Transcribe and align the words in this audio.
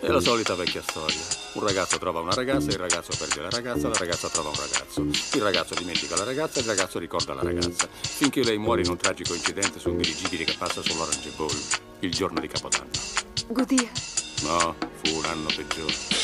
È 0.00 0.06
la 0.06 0.20
solita 0.20 0.54
vecchia 0.54 0.80
storia. 0.80 1.18
Un 1.54 1.66
ragazzo 1.66 1.98
trova 1.98 2.20
una 2.20 2.32
ragazza, 2.32 2.70
il 2.70 2.78
ragazzo 2.78 3.10
perde 3.18 3.42
la 3.42 3.50
ragazza, 3.50 3.88
la 3.88 3.98
ragazza 3.98 4.28
trova 4.28 4.50
un 4.50 4.54
ragazzo. 4.54 5.00
Il 5.36 5.42
ragazzo 5.42 5.74
dimentica 5.74 6.16
la 6.16 6.22
ragazza, 6.22 6.60
il 6.60 6.66
ragazzo 6.66 7.00
ricorda 7.00 7.34
la 7.34 7.42
ragazza. 7.42 7.88
Finché 7.90 8.44
lei 8.44 8.58
muore 8.58 8.82
in 8.82 8.90
un 8.90 8.96
tragico 8.96 9.34
incidente 9.34 9.80
su 9.80 9.90
un 9.90 9.96
dirigibile 9.96 10.44
che 10.44 10.54
passa 10.56 10.82
sull'Orange 10.82 11.30
Bowl 11.36 11.54
il 11.98 12.10
giorno 12.12 12.38
di 12.38 12.46
Capodanno. 12.46 12.90
Goodyear. 13.48 13.90
No, 14.42 14.76
fu 15.02 15.16
un 15.16 15.24
anno 15.24 15.48
peggiore. 15.54 16.17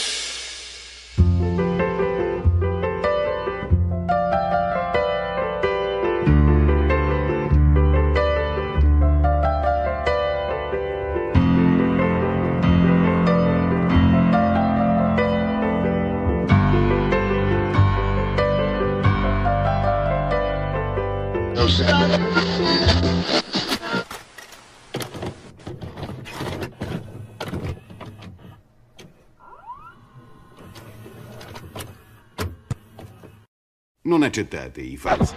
Non 34.34 34.42
accettate 34.42 34.80
i 34.80 34.96
falsi. 34.96 35.34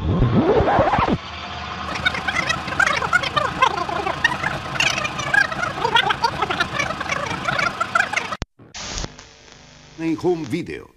Nei 9.98 10.18
home 10.20 10.48
video. 10.48 10.97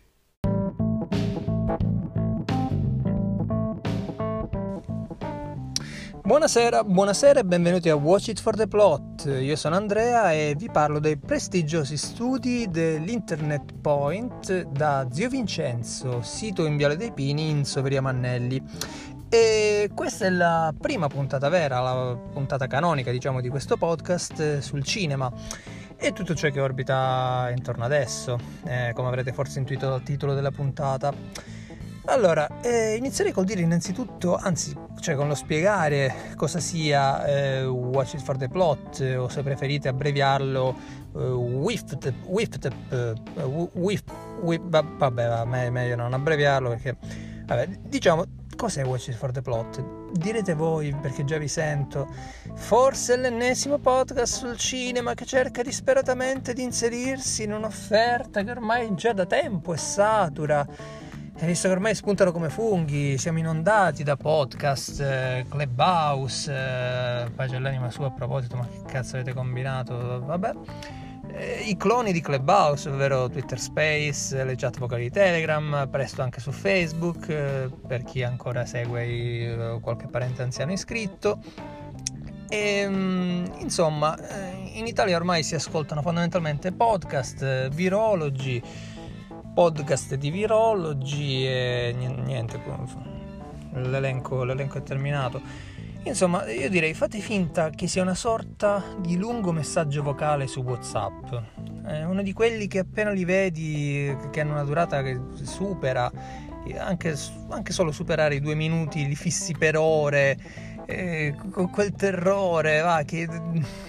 Buonasera, 6.30 6.84
buonasera 6.84 7.40
e 7.40 7.44
benvenuti 7.44 7.88
a 7.88 7.96
Watch 7.96 8.28
It 8.28 8.40
for 8.40 8.54
the 8.54 8.68
Plot. 8.68 9.24
Io 9.40 9.56
sono 9.56 9.74
Andrea 9.74 10.32
e 10.32 10.54
vi 10.56 10.70
parlo 10.70 11.00
dei 11.00 11.16
prestigiosi 11.16 11.96
studi 11.96 12.68
dell'Internet 12.70 13.72
Point 13.80 14.62
da 14.68 15.08
Zio 15.10 15.28
Vincenzo, 15.28 16.22
sito 16.22 16.66
in 16.66 16.76
Viale 16.76 16.96
dei 16.96 17.10
Pini 17.10 17.50
in 17.50 17.64
Soveria 17.64 18.00
Mannelli. 18.00 18.62
E 19.28 19.90
questa 19.92 20.26
è 20.26 20.30
la 20.30 20.72
prima 20.80 21.08
puntata 21.08 21.48
vera, 21.48 21.80
la 21.80 22.16
puntata 22.32 22.68
canonica, 22.68 23.10
diciamo, 23.10 23.40
di 23.40 23.48
questo 23.48 23.76
podcast 23.76 24.60
sul 24.60 24.84
cinema 24.84 25.28
e 25.96 26.12
tutto 26.12 26.36
ciò 26.36 26.48
che 26.48 26.60
orbita 26.60 27.50
intorno 27.52 27.84
ad 27.84 27.92
esso, 27.92 28.38
eh, 28.66 28.92
come 28.94 29.08
avrete 29.08 29.32
forse 29.32 29.58
intuito 29.58 29.88
dal 29.88 30.04
titolo 30.04 30.34
della 30.34 30.52
puntata. 30.52 31.12
Allora, 32.10 32.60
eh, 32.60 32.96
inizierei 32.96 33.32
col 33.32 33.44
dire 33.44 33.60
innanzitutto, 33.60 34.34
anzi, 34.34 34.76
cioè 34.98 35.14
con 35.14 35.28
lo 35.28 35.36
spiegare 35.36 36.32
cosa 36.34 36.58
sia 36.58 37.24
eh, 37.24 37.64
Watch 37.64 38.14
It 38.14 38.22
for 38.22 38.36
the 38.36 38.48
Plot, 38.48 39.16
o 39.16 39.28
se 39.28 39.42
preferite 39.44 39.86
abbreviarlo 39.86 40.74
eh, 41.14 41.18
WIFT, 41.20 42.12
WIFT, 42.26 42.68
uh, 42.90 43.70
WIFT, 43.74 44.10
WIFT, 44.42 44.62
vabbè, 44.98 45.44
meglio 45.70 45.94
non 45.94 46.12
abbreviarlo 46.12 46.70
perché, 46.70 46.96
vabbè, 47.46 47.68
diciamo, 47.86 48.24
cos'è 48.56 48.84
Watch 48.84 49.06
It 49.06 49.14
for 49.14 49.30
the 49.30 49.40
Plot? 49.40 50.10
Direte 50.10 50.54
voi, 50.54 50.92
perché 51.00 51.22
già 51.24 51.38
vi 51.38 51.46
sento, 51.46 52.08
forse 52.54 53.14
è 53.14 53.16
l'ennesimo 53.18 53.78
podcast 53.78 54.38
sul 54.38 54.56
cinema 54.56 55.14
che 55.14 55.24
cerca 55.24 55.62
disperatamente 55.62 56.54
di 56.54 56.64
inserirsi 56.64 57.44
in 57.44 57.52
un'offerta 57.52 58.42
che 58.42 58.50
ormai 58.50 58.96
già 58.96 59.12
da 59.12 59.26
tempo 59.26 59.72
è 59.72 59.76
satura 59.76 60.66
e 61.42 61.46
visto 61.46 61.68
che 61.68 61.74
ormai 61.74 61.94
spuntano 61.94 62.32
come 62.32 62.50
funghi, 62.50 63.16
siamo 63.16 63.38
inondati 63.38 64.02
da 64.02 64.14
podcast, 64.14 65.00
eh, 65.00 65.46
Clubhouse, 65.48 66.52
eh, 66.52 67.30
pace 67.30 67.56
all'anima 67.56 67.90
sua 67.90 68.08
a 68.08 68.10
proposito, 68.10 68.56
ma 68.56 68.68
che 68.68 68.82
cazzo 68.86 69.16
avete 69.16 69.32
combinato? 69.32 70.22
Vabbè. 70.22 70.52
Eh, 71.32 71.62
I 71.64 71.78
cloni 71.78 72.12
di 72.12 72.20
Clubhouse, 72.20 72.90
ovvero 72.90 73.30
Twitter 73.30 73.58
Space, 73.58 74.44
le 74.44 74.54
chat 74.54 74.76
vocali 74.76 75.04
di 75.04 75.10
Telegram, 75.10 75.88
presto 75.90 76.20
anche 76.20 76.40
su 76.40 76.50
Facebook, 76.50 77.26
eh, 77.30 77.70
per 77.86 78.02
chi 78.02 78.22
ancora 78.22 78.66
segue 78.66 79.06
i, 79.06 79.80
qualche 79.80 80.08
parente 80.08 80.42
anziano 80.42 80.72
iscritto. 80.72 81.40
E, 82.50 82.80
ehm, 82.80 83.50
insomma, 83.60 84.14
in 84.74 84.86
Italia 84.86 85.16
ormai 85.16 85.42
si 85.42 85.54
ascoltano 85.54 86.02
fondamentalmente 86.02 86.70
podcast, 86.72 87.68
virologi, 87.70 88.62
podcast 89.60 90.14
di 90.14 90.30
virologi 90.30 91.46
e 91.46 91.94
niente, 91.94 92.58
l'elenco, 93.74 94.42
l'elenco 94.42 94.78
è 94.78 94.82
terminato. 94.82 95.38
Insomma, 96.04 96.50
io 96.50 96.70
direi 96.70 96.94
fate 96.94 97.18
finta 97.18 97.68
che 97.68 97.86
sia 97.86 98.00
una 98.00 98.14
sorta 98.14 98.82
di 99.00 99.18
lungo 99.18 99.52
messaggio 99.52 100.02
vocale 100.02 100.46
su 100.46 100.62
WhatsApp. 100.62 101.34
È 101.84 102.04
uno 102.04 102.22
di 102.22 102.32
quelli 102.32 102.68
che 102.68 102.78
appena 102.78 103.10
li 103.10 103.26
vedi, 103.26 104.16
che 104.30 104.40
hanno 104.40 104.52
una 104.52 104.64
durata 104.64 105.02
che 105.02 105.20
supera, 105.42 106.10
anche, 106.78 107.14
anche 107.50 107.72
solo 107.74 107.92
superare 107.92 108.36
i 108.36 108.40
due 108.40 108.54
minuti, 108.54 109.06
li 109.06 109.14
fissi 109.14 109.52
per 109.52 109.76
ore, 109.76 110.38
eh, 110.86 111.36
con 111.50 111.68
quel 111.68 111.92
terrore 111.92 112.80
va, 112.80 113.02
che, 113.04 113.28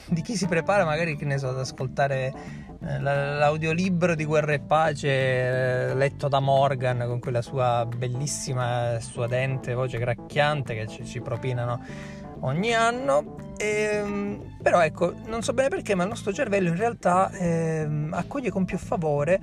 di 0.06 0.22
chi 0.22 0.36
si 0.36 0.48
prepara 0.48 0.84
magari 0.84 1.16
che 1.16 1.24
ne 1.24 1.38
so, 1.38 1.48
ad 1.48 1.60
ascoltare 1.60 2.34
l'audiolibro 2.82 4.16
di 4.16 4.26
Guerra 4.26 4.54
e 4.54 4.60
Pace 4.60 5.08
eh, 5.08 5.96
letto 5.96 6.28
da 6.28 6.40
Morgan 6.40 7.04
con 7.06 7.20
quella 7.20 7.42
sua 7.42 7.86
bellissima 7.86 9.00
suadente 9.00 9.74
voce 9.74 10.00
gracchiante 10.00 10.74
che 10.74 10.88
ci, 10.88 11.06
ci 11.06 11.22
propinano 11.22 11.80
ogni 12.42 12.74
anno. 12.74 13.54
E, 13.58 13.66
ehm, 13.94 14.58
però 14.62 14.82
ecco 14.82 15.14
non 15.28 15.44
so 15.44 15.54
bene 15.54 15.70
perché 15.70 15.94
ma 15.94 16.04
il 16.04 16.10
nostro 16.10 16.34
cervello 16.34 16.70
in 16.70 16.76
realtà 16.76 17.30
eh, 17.32 17.88
accoglie 18.12 18.50
con 18.50 18.66
più 18.66 18.80
favore 18.80 19.40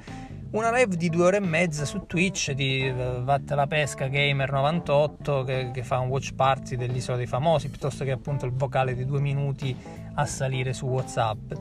una 0.50 0.72
live 0.72 0.96
di 0.96 1.10
due 1.10 1.24
ore 1.26 1.36
e 1.36 1.40
mezza 1.40 1.84
su 1.84 2.06
Twitch 2.06 2.52
di 2.52 2.88
uh, 2.88 3.22
Vatte 3.22 3.54
la 3.54 3.66
Pesca 3.66 4.06
Gamer 4.06 4.50
98 4.50 5.44
che, 5.44 5.70
che, 5.74 5.82
fa 5.82 5.98
un 5.98 6.08
watch 6.08 6.32
party 6.34 6.74
dell'Isola 6.76 7.18
dei 7.18 7.26
Famosi 7.26 7.68
piuttosto 7.68 8.02
che 8.02 8.12
appunto 8.12 8.46
il 8.46 8.52
vocale 8.52 8.94
di 8.94 9.04
due 9.04 9.20
minuti 9.20 9.76
a 10.14 10.24
salire 10.24 10.72
su 10.72 10.86
Whatsapp 10.86 11.52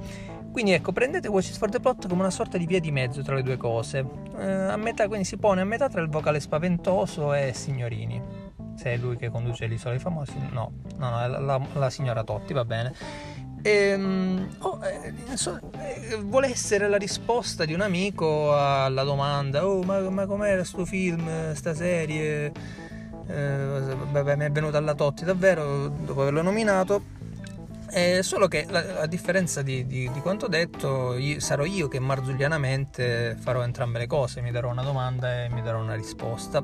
quindi 0.57 0.73
ecco, 0.73 0.91
prendete 0.91 1.27
Watch 1.27 1.49
It 1.49 1.57
for 1.57 1.69
the 1.69 1.79
Plot 1.79 2.07
come 2.07 2.21
una 2.21 2.31
sorta 2.31 2.57
di 2.57 2.65
via 2.65 2.79
di 2.79 2.89
mezzo 2.89 3.21
tra 3.21 3.35
le 3.35 3.43
due 3.43 3.57
cose. 3.57 4.03
Eh, 4.39 4.43
a 4.43 4.75
metà, 4.75 5.07
quindi 5.07 5.23
si 5.23 5.37
pone 5.37 5.61
a 5.61 5.63
metà 5.65 5.87
tra 5.87 6.01
il 6.01 6.09
vocale 6.09 6.39
spaventoso 6.39 7.31
e 7.35 7.53
Signorini. 7.53 8.19
Se 8.75 8.93
è 8.93 8.97
lui 8.97 9.17
che 9.17 9.29
conduce 9.29 9.67
l'isola 9.67 9.91
dei 9.91 9.99
famosi, 9.99 10.33
no, 10.51 10.71
no, 10.97 11.09
no, 11.11 11.27
la, 11.27 11.61
la 11.73 11.89
signora 11.91 12.23
Totti, 12.23 12.53
va 12.53 12.65
bene. 12.65 12.91
E, 13.61 13.69
ehm, 13.69 14.55
oh, 14.61 14.79
eh, 14.83 15.37
so, 15.37 15.59
eh, 15.77 16.17
vuole 16.23 16.47
essere 16.47 16.89
la 16.89 16.97
risposta 16.97 17.63
di 17.63 17.75
un 17.75 17.81
amico 17.81 18.57
alla 18.57 19.03
domanda: 19.03 19.63
Oh, 19.63 19.83
ma, 19.83 19.99
ma 20.09 20.25
com'era 20.25 20.63
sto 20.63 20.85
film, 20.85 21.53
sta 21.53 21.75
serie? 21.75 22.51
Eh, 23.27 23.95
beh, 24.11 24.35
mi 24.35 24.45
è 24.45 24.49
venuta 24.49 24.79
alla 24.79 24.95
Totti 24.95 25.23
davvero 25.23 25.87
dopo 25.87 26.21
averlo 26.21 26.41
nominato 26.41 27.15
eh, 27.89 28.21
solo 28.21 28.47
che 28.47 28.65
a 28.65 29.05
differenza 29.07 29.61
di, 29.61 29.85
di, 29.85 30.09
di 30.11 30.19
quanto 30.19 30.47
detto, 30.47 31.15
io, 31.15 31.39
sarò 31.39 31.63
io 31.63 31.87
che 31.87 31.99
marzullianamente 31.99 33.35
farò 33.39 33.63
entrambe 33.63 33.99
le 33.99 34.07
cose, 34.07 34.41
mi 34.41 34.51
darò 34.51 34.69
una 34.69 34.83
domanda 34.83 35.43
e 35.43 35.49
mi 35.49 35.61
darò 35.61 35.79
una 35.79 35.95
risposta. 35.95 36.61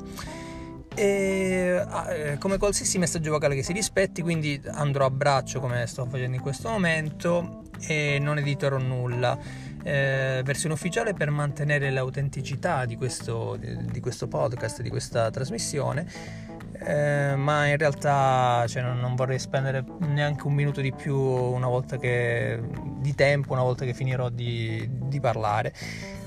E, 0.95 1.83
ah, 1.87 2.13
eh, 2.13 2.37
come 2.37 2.57
qualsiasi 2.57 2.97
messaggio 2.99 3.31
vocale 3.31 3.55
che 3.55 3.63
si 3.63 3.73
rispetti, 3.73 4.21
quindi 4.21 4.61
andrò 4.65 5.05
a 5.05 5.09
braccio 5.09 5.59
come 5.59 5.87
sto 5.87 6.05
facendo 6.05 6.35
in 6.35 6.41
questo 6.41 6.69
momento 6.69 7.63
e 7.79 8.19
non 8.19 8.37
editerò 8.37 8.77
nulla. 8.77 9.37
Eh, 9.85 10.41
versione 10.45 10.75
ufficiale 10.75 11.13
per 11.13 11.29
mantenere 11.29 11.89
l'autenticità 11.89 12.85
di 12.85 12.95
questo, 12.95 13.57
di, 13.57 13.75
di 13.91 13.99
questo 13.99 14.27
podcast, 14.27 14.81
di 14.81 14.89
questa 14.89 15.29
trasmissione 15.29 16.52
eh, 16.85 17.35
ma 17.35 17.67
in 17.67 17.77
realtà 17.77 18.65
cioè, 18.67 18.81
non, 18.81 18.99
non, 18.99 19.15
vorrei 19.15 19.39
spendere 19.39 19.83
neanche 19.99 20.45
un 20.47 20.53
minuto 20.53 20.81
di 20.81 20.91
più 20.91 21.15
una 21.15 21.67
volta 21.67 21.97
che, 21.97 22.59
di 22.97 23.15
tempo 23.15 23.53
una 23.53 23.61
volta 23.61 23.85
che 23.85 23.93
finirò 23.93 24.29
di, 24.29 24.87
di 24.89 25.19
parlare. 25.19 25.73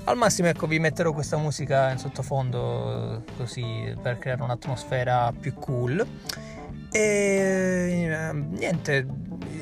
Al 0.04 0.16
massimo 0.16 0.48
ecco 0.48 0.66
vi 0.66 0.78
metterò 0.78 1.12
questa 1.12 1.36
musica 1.36 1.90
in 1.90 1.98
sottofondo 1.98 3.24
così 3.36 3.94
per 4.00 4.18
creare 4.18 4.42
un'atmosfera 4.42 5.32
più 5.38 5.52
cool. 5.54 6.06
E 6.92 8.08
niente, 8.50 9.06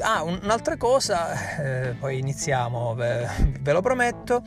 ah, 0.00 0.22
un'altra 0.22 0.76
cosa, 0.76 1.56
eh, 1.58 1.94
poi 1.98 2.18
iniziamo, 2.18 2.94
ve, 2.94 3.26
ve 3.60 3.72
lo 3.72 3.80
prometto. 3.80 4.42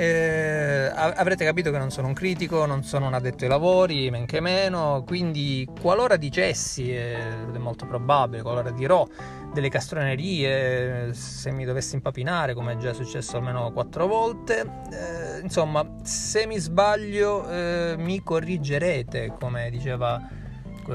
Eh, 0.00 0.90
avrete 0.94 1.44
capito 1.44 1.70
che 1.70 1.76
non 1.76 1.90
sono 1.90 2.06
un 2.06 2.14
critico, 2.14 2.64
non 2.64 2.82
sono 2.84 3.06
un 3.06 3.12
addetto 3.12 3.44
ai 3.44 3.50
lavori, 3.50 4.08
men 4.08 4.24
che 4.24 4.40
meno, 4.40 5.04
quindi 5.06 5.68
qualora 5.78 6.16
dicessi, 6.16 6.90
ed 6.90 7.54
è 7.54 7.58
molto 7.58 7.84
probabile, 7.84 8.40
qualora 8.40 8.70
dirò 8.70 9.06
delle 9.52 9.68
castronerie, 9.68 11.12
se 11.12 11.50
mi 11.50 11.66
dovessi 11.66 11.96
impapinare, 11.96 12.54
come 12.54 12.72
è 12.72 12.76
già 12.78 12.94
successo 12.94 13.36
almeno 13.36 13.70
quattro 13.72 14.06
volte, 14.06 14.60
eh, 14.90 15.40
insomma, 15.42 15.86
se 16.02 16.46
mi 16.46 16.56
sbaglio 16.56 17.46
eh, 17.50 17.94
mi 17.98 18.22
corrigerete, 18.22 19.34
come 19.38 19.68
diceva 19.68 20.18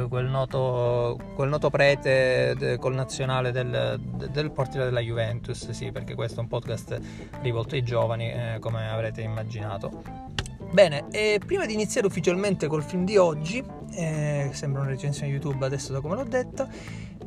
quel 0.09 0.25
noto, 0.25 1.17
quel 1.35 1.49
noto 1.49 1.69
prete 1.69 2.55
de, 2.57 2.77
col 2.77 2.93
nazionale 2.93 3.51
del, 3.51 3.99
del, 4.31 4.51
portiere 4.51 4.85
della 4.85 4.99
Juventus, 4.99 5.69
sì, 5.71 5.91
perché 5.91 6.15
questo 6.15 6.39
è 6.39 6.43
un 6.43 6.47
podcast 6.47 6.99
rivolto 7.41 7.75
ai 7.75 7.83
giovani, 7.83 8.31
eh, 8.31 8.57
come 8.59 8.89
avrete 8.89 9.21
immaginato. 9.21 10.25
Bene, 10.71 11.05
e 11.11 11.39
prima 11.45 11.65
di 11.65 11.73
iniziare 11.73 12.05
ufficialmente 12.05 12.67
col 12.67 12.83
film 12.83 13.05
di 13.05 13.15
oggi, 13.15 13.63
eh, 13.91 14.49
sembra 14.51 14.81
una 14.81 14.89
recensione 14.89 15.31
YouTube 15.31 15.65
adesso 15.65 15.93
da 15.93 16.01
come 16.01 16.15
l'ho 16.15 16.25
detto, 16.25 16.67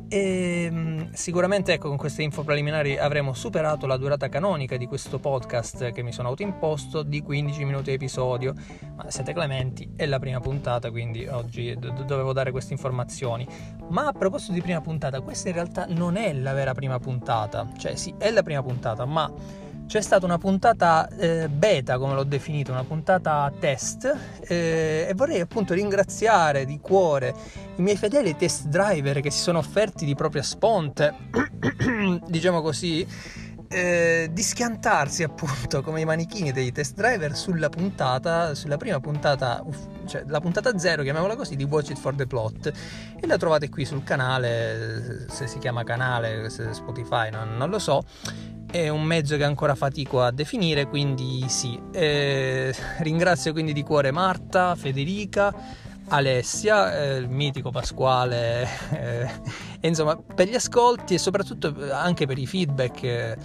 e 0.09 0.63
ehm, 0.65 1.11
sicuramente 1.13 1.73
ecco, 1.73 1.87
con 1.87 1.97
queste 1.97 2.23
info 2.23 2.43
preliminari 2.43 2.97
avremo 2.97 3.33
superato 3.33 3.85
la 3.85 3.95
durata 3.95 4.27
canonica 4.27 4.75
di 4.75 4.87
questo 4.87 5.19
podcast 5.19 5.91
che 5.91 6.01
mi 6.01 6.11
sono 6.11 6.29
autoimposto 6.29 7.03
di 7.03 7.21
15 7.21 7.63
minuti 7.63 7.91
episodio. 7.91 8.55
Ma 8.95 9.09
siete 9.11 9.33
clementi, 9.33 9.91
è 9.95 10.07
la 10.07 10.17
prima 10.17 10.39
puntata, 10.39 10.89
quindi 10.89 11.27
oggi 11.27 11.75
do- 11.77 11.91
dovevo 12.05 12.33
dare 12.33 12.49
queste 12.49 12.73
informazioni. 12.73 13.47
Ma 13.89 14.07
a 14.07 14.11
proposito 14.11 14.53
di 14.53 14.61
prima 14.61 14.81
puntata, 14.81 15.21
questa 15.21 15.49
in 15.49 15.53
realtà 15.53 15.85
non 15.87 16.15
è 16.15 16.33
la 16.33 16.53
vera 16.53 16.73
prima 16.73 16.97
puntata. 16.97 17.69
Cioè 17.77 17.95
sì, 17.95 18.13
è 18.17 18.31
la 18.31 18.41
prima 18.41 18.63
puntata, 18.63 19.05
ma 19.05 19.31
c'è 19.89 20.01
stata 20.01 20.23
una 20.23 20.37
puntata 20.37 21.09
eh, 21.17 21.49
beta, 21.49 21.97
come 21.97 22.13
l'ho 22.13 22.23
definito, 22.23 22.71
una 22.71 22.83
puntata 22.83 23.51
test 23.57 24.05
eh, 24.41 25.07
e 25.09 25.13
vorrei 25.15 25.39
appunto 25.39 25.73
ringraziare 25.73 26.63
di 26.63 26.79
cuore 26.79 27.33
i 27.77 27.81
miei 27.81 27.97
fedeli 27.97 28.35
test 28.35 28.67
driver 28.67 29.19
che 29.19 29.31
si 29.31 29.39
sono 29.39 29.57
offerti 29.57 30.05
di 30.05 30.13
propria 30.13 30.43
sponte, 30.43 31.15
diciamo 32.27 32.61
così, 32.61 33.03
eh, 33.67 34.29
di 34.31 34.43
schiantarsi 34.43 35.23
appunto 35.23 35.81
come 35.83 36.01
i 36.01 36.05
manichini 36.05 36.51
dei 36.51 36.71
test 36.71 36.93
driver 36.93 37.35
sulla 37.35 37.69
puntata, 37.69 38.53
sulla 38.53 38.77
prima 38.77 38.99
puntata, 38.99 39.65
cioè 40.05 40.23
la 40.27 40.39
puntata 40.39 40.77
zero, 40.77 41.01
chiamiamola 41.01 41.35
così, 41.35 41.55
di 41.55 41.63
Watch 41.63 41.89
It 41.89 41.97
for 41.97 42.13
the 42.13 42.27
Plot. 42.27 42.71
E 43.19 43.25
la 43.25 43.37
trovate 43.37 43.69
qui 43.69 43.85
sul 43.85 44.03
canale, 44.03 45.25
se 45.29 45.47
si 45.47 45.57
chiama 45.57 45.83
canale, 45.83 46.47
se 46.51 46.73
Spotify, 46.73 47.31
non, 47.31 47.57
non 47.57 47.71
lo 47.71 47.79
so 47.79 48.03
è 48.71 48.87
un 48.89 49.03
mezzo 49.03 49.35
che 49.35 49.43
ancora 49.43 49.75
fatico 49.75 50.21
a 50.21 50.31
definire, 50.31 50.87
quindi 50.87 51.43
sì. 51.47 51.79
Eh, 51.91 52.73
ringrazio 52.99 53.51
quindi 53.51 53.73
di 53.73 53.83
cuore 53.83 54.11
Marta, 54.11 54.75
Federica, 54.75 55.53
Alessia, 56.09 56.99
eh, 56.99 57.17
il 57.17 57.29
mitico 57.29 57.71
Pasquale, 57.71 58.67
eh, 58.91 59.29
e 59.79 59.87
insomma 59.87 60.15
per 60.17 60.47
gli 60.47 60.55
ascolti 60.55 61.15
e 61.15 61.17
soprattutto 61.17 61.73
anche 61.91 62.25
per 62.25 62.37
i 62.37 62.45
feedback 62.45 63.03
eh, 63.03 63.37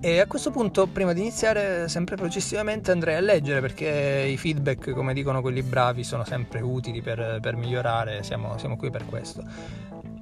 E 0.00 0.20
a 0.20 0.26
questo 0.26 0.50
punto, 0.50 0.86
prima 0.86 1.12
di 1.12 1.20
iniziare, 1.20 1.88
sempre 1.88 2.16
processivamente 2.16 2.90
andrei 2.90 3.16
a 3.16 3.20
leggere 3.20 3.60
perché 3.60 4.26
i 4.28 4.36
feedback, 4.36 4.90
come 4.90 5.14
dicono 5.14 5.40
quelli 5.40 5.62
bravi, 5.62 6.04
sono 6.04 6.24
sempre 6.24 6.60
utili 6.60 7.00
per, 7.00 7.38
per 7.40 7.56
migliorare, 7.56 8.22
siamo, 8.22 8.58
siamo, 8.58 8.76
qui 8.76 8.90
per 8.90 9.06
questo. 9.06 9.42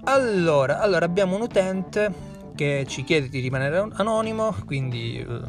Allora, 0.05 0.81
allora, 0.81 1.05
abbiamo 1.05 1.35
un 1.35 1.43
utente 1.43 2.33
che 2.55 2.85
ci 2.87 3.03
chiede 3.03 3.29
di 3.29 3.41
rimanere 3.41 3.89
anonimo, 3.95 4.55
quindi 4.65 5.19
eh, 5.19 5.41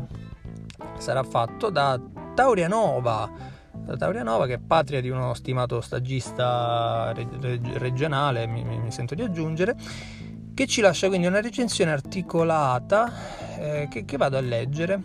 sarà 0.97 1.23
fatto 1.23 1.69
da 1.69 1.99
Taurianova 2.33 3.53
da 3.85 3.95
Taurianova, 3.95 4.47
che 4.47 4.55
è 4.55 4.59
patria 4.59 4.99
di 4.99 5.09
uno 5.09 5.33
stimato 5.33 5.79
stagista 5.79 7.13
regionale, 7.77 8.47
mi, 8.47 8.63
mi, 8.63 8.91
sento 8.91 9.15
di 9.15 9.21
aggiungere, 9.21 9.75
che 10.53 10.65
ci 10.65 10.81
lascia 10.81 11.07
quindi 11.07 11.27
una 11.27 11.41
recensione 11.41 11.91
articolata 11.91 13.11
eh, 13.59 13.87
che, 13.89 14.05
che 14.05 14.17
vado 14.17 14.37
a 14.37 14.41
leggere, 14.41 15.01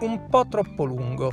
un 0.00 0.28
po' 0.28 0.46
troppo 0.48 0.84
lungo. 0.84 1.32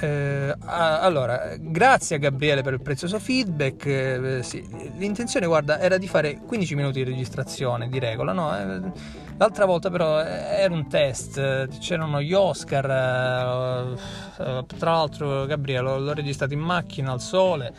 Eh, 0.00 0.54
allora, 0.60 1.56
grazie 1.58 2.16
a 2.16 2.18
Gabriele 2.20 2.62
per 2.62 2.74
il 2.74 2.80
prezioso 2.80 3.18
feedback. 3.18 3.86
Eh, 3.86 4.42
sì, 4.42 4.64
l'intenzione, 4.96 5.46
guarda, 5.46 5.80
era 5.80 5.98
di 5.98 6.06
fare 6.06 6.38
15 6.46 6.74
minuti 6.76 7.02
di 7.02 7.10
registrazione 7.10 7.88
di 7.88 7.98
regola, 7.98 8.32
no? 8.32 8.56
Eh, 8.56 9.26
L'altra 9.38 9.66
volta 9.66 9.88
però 9.88 10.20
eh, 10.20 10.26
era 10.26 10.74
un 10.74 10.88
test, 10.88 11.68
c'erano 11.78 12.20
gli 12.20 12.32
Oscar, 12.32 13.96
eh, 14.36 14.64
tra 14.76 14.90
l'altro 14.90 15.46
Gabriele 15.46 15.98
l'ho 16.00 16.12
registrato 16.12 16.54
in 16.54 16.58
macchina 16.60 17.12
al 17.12 17.20
sole, 17.20 17.72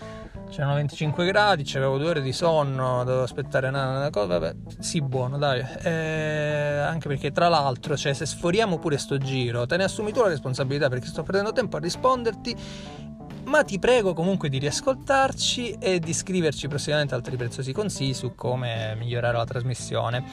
c'erano 0.49 0.75
25 0.75 1.25
gradi, 1.25 1.63
c'avevo 1.65 1.97
due 1.97 2.07
ore 2.07 2.21
di 2.21 2.31
sonno, 2.31 3.03
dovevo 3.03 3.23
aspettare 3.23 3.67
una, 3.67 3.97
una 3.97 4.09
cosa, 4.09 4.39
vabbè, 4.39 4.55
sì 4.79 5.01
buono 5.01 5.37
dai, 5.37 5.61
eh, 5.83 6.77
anche 6.79 7.09
perché 7.09 7.33
tra 7.33 7.49
l'altro, 7.49 7.97
cioè, 7.97 8.13
se 8.13 8.25
sforiamo 8.25 8.79
pure 8.79 8.97
sto 8.97 9.17
giro, 9.17 9.65
te 9.65 9.75
ne 9.75 9.83
assumi 9.83 10.13
tu 10.13 10.21
la 10.21 10.29
responsabilità 10.29 10.87
perché 10.87 11.07
sto 11.07 11.23
perdendo 11.23 11.51
tempo 11.51 11.75
a 11.75 11.79
risponderti 11.81 12.55
ma 13.45 13.63
ti 13.63 13.79
prego 13.79 14.13
comunque 14.13 14.47
di 14.47 14.59
riascoltarci 14.59 15.71
e 15.79 15.99
di 15.99 16.13
scriverci 16.13 16.67
prossimamente 16.67 17.15
altri 17.15 17.35
preziosi 17.35 17.73
consigli 17.73 18.13
su 18.13 18.35
come 18.35 18.95
migliorare 18.95 19.37
la 19.37 19.45
trasmissione. 19.45 20.23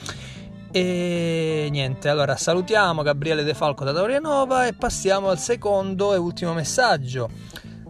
E 0.71 1.69
niente, 1.71 2.09
allora 2.09 2.37
salutiamo 2.37 3.03
Gabriele 3.03 3.45
De 3.45 3.55
Falco 3.55 3.85
da 3.85 3.93
Torianova 3.93 4.67
e 4.67 4.75
passiamo 4.75 5.29
al 5.29 5.39
secondo 5.39 6.13
e 6.13 6.19
ultimo 6.19 6.53
messaggio 6.53 7.31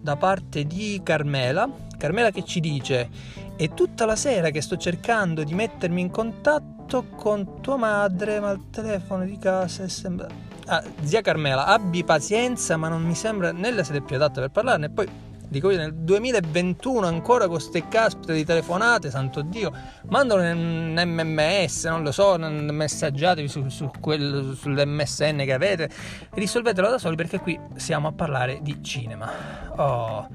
da 0.01 0.17
parte 0.17 0.65
di 0.65 1.01
Carmela. 1.03 1.69
Carmela 1.99 2.31
che 2.31 2.45
ci 2.45 2.61
dice: 2.61 3.09
È 3.57 3.69
tutta 3.75 4.05
la 4.05 4.17
sera 4.17 4.51
che 4.51 4.61
sto 4.61 4.77
cercando 4.77 5.43
di 5.43 5.55
mettermi 5.55 6.01
in 6.01 6.11
contatto 6.11 7.07
con 7.17 7.61
tua 7.61 7.77
madre, 7.77 8.39
ma 8.39 8.51
il 8.51 8.71
telefono 8.71 9.25
di 9.25 9.39
casa 9.39 9.83
è 9.83 9.89
sempre. 9.89 10.29
Ah, 10.67 10.83
zia 11.03 11.23
Carmela, 11.23 11.67
abbi 11.67 12.05
pazienza, 12.05 12.77
ma 12.77 12.89
non 12.89 13.03
mi 13.03 13.15
sembra 13.15 13.53
né 13.53 13.71
la 13.71 13.85
sede 13.85 14.01
più 14.01 14.17
adatta 14.17 14.41
per 14.41 14.51
parlarne. 14.51 14.91
Poi 14.91 15.09
Dico 15.49 15.71
io 15.71 15.77
nel 15.77 15.95
2021 15.95 17.07
ancora 17.07 17.47
con 17.47 17.55
queste 17.55 17.87
caspite 17.89 18.35
di 18.35 18.45
telefonate, 18.45 19.11
santo 19.11 19.43
Dio, 19.43 19.73
mandano 20.09 20.43
un 20.43 20.95
MMS, 20.95 21.85
non 21.85 22.03
lo 22.03 22.11
so, 22.11 22.37
messaggiatevi 22.37 23.47
su, 23.47 23.69
su 23.69 23.91
quel, 24.01 24.57
sull'MSN 24.59 25.39
che 25.45 25.53
avete, 25.53 25.89
risolvetelo 26.33 26.91
da 26.91 26.99
soli 26.99 27.15
perché 27.15 27.39
qui 27.39 27.59
siamo 27.77 28.09
a 28.09 28.13
parlare 28.13 28.59
di 28.61 28.83
cinema. 28.83 29.31
Oh. 29.77 30.29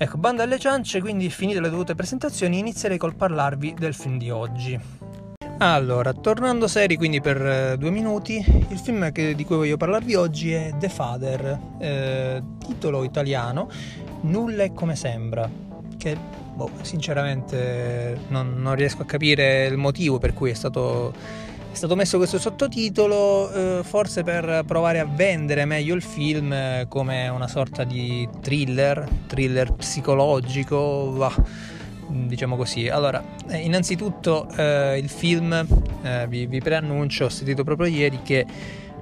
Ecco, 0.00 0.16
banda 0.16 0.44
alle 0.44 0.60
ciance, 0.60 1.00
quindi 1.00 1.28
finite 1.28 1.60
le 1.60 1.70
dovute 1.70 1.96
presentazioni, 1.96 2.58
inizierei 2.58 2.98
col 2.98 3.16
parlarvi 3.16 3.74
del 3.76 3.94
film 3.94 4.16
di 4.16 4.30
oggi. 4.30 4.97
Allora, 5.60 6.12
tornando 6.12 6.68
seri 6.68 6.96
quindi 6.96 7.20
per 7.20 7.44
eh, 7.44 7.76
due 7.76 7.90
minuti, 7.90 8.36
il 8.68 8.78
film 8.78 9.10
che, 9.10 9.34
di 9.34 9.44
cui 9.44 9.56
voglio 9.56 9.76
parlarvi 9.76 10.14
oggi 10.14 10.52
è 10.52 10.72
The 10.78 10.88
Father, 10.88 11.58
eh, 11.80 12.40
titolo 12.64 13.02
italiano 13.02 13.68
Nulla 14.20 14.62
è 14.62 14.72
come 14.72 14.94
sembra, 14.94 15.50
che 15.96 16.16
boh, 16.54 16.70
sinceramente 16.82 18.20
non, 18.28 18.54
non, 18.56 18.76
riesco 18.76 19.02
a 19.02 19.04
capire 19.04 19.66
il 19.66 19.76
motivo 19.76 20.18
per 20.18 20.32
cui 20.32 20.50
è 20.50 20.54
stato, 20.54 21.12
è 21.72 21.74
stato 21.74 21.96
messo 21.96 22.18
questo 22.18 22.38
sottotitolo, 22.38 23.50
eh, 23.50 23.82
forse 23.82 24.22
per 24.22 24.62
provare 24.64 25.00
a 25.00 25.06
vendere 25.06 25.64
meglio 25.64 25.96
il 25.96 26.02
film 26.02 26.52
eh, 26.52 26.86
come 26.88 27.26
una 27.26 27.48
sorta 27.48 27.82
di 27.82 28.28
thriller, 28.40 29.08
thriller 29.26 29.72
psicologico, 29.72 31.12
va, 31.16 31.34
diciamo 32.08 32.56
così. 32.56 32.88
Allora, 32.88 33.22
eh, 33.48 33.58
innanzitutto 33.58 34.48
eh, 34.56 34.98
il 34.98 35.08
film, 35.08 35.66
eh, 36.02 36.26
vi, 36.28 36.46
vi 36.46 36.60
preannuncio, 36.60 37.26
ho 37.26 37.28
sentito 37.28 37.64
proprio 37.64 37.88
ieri 37.88 38.20
che 38.22 38.46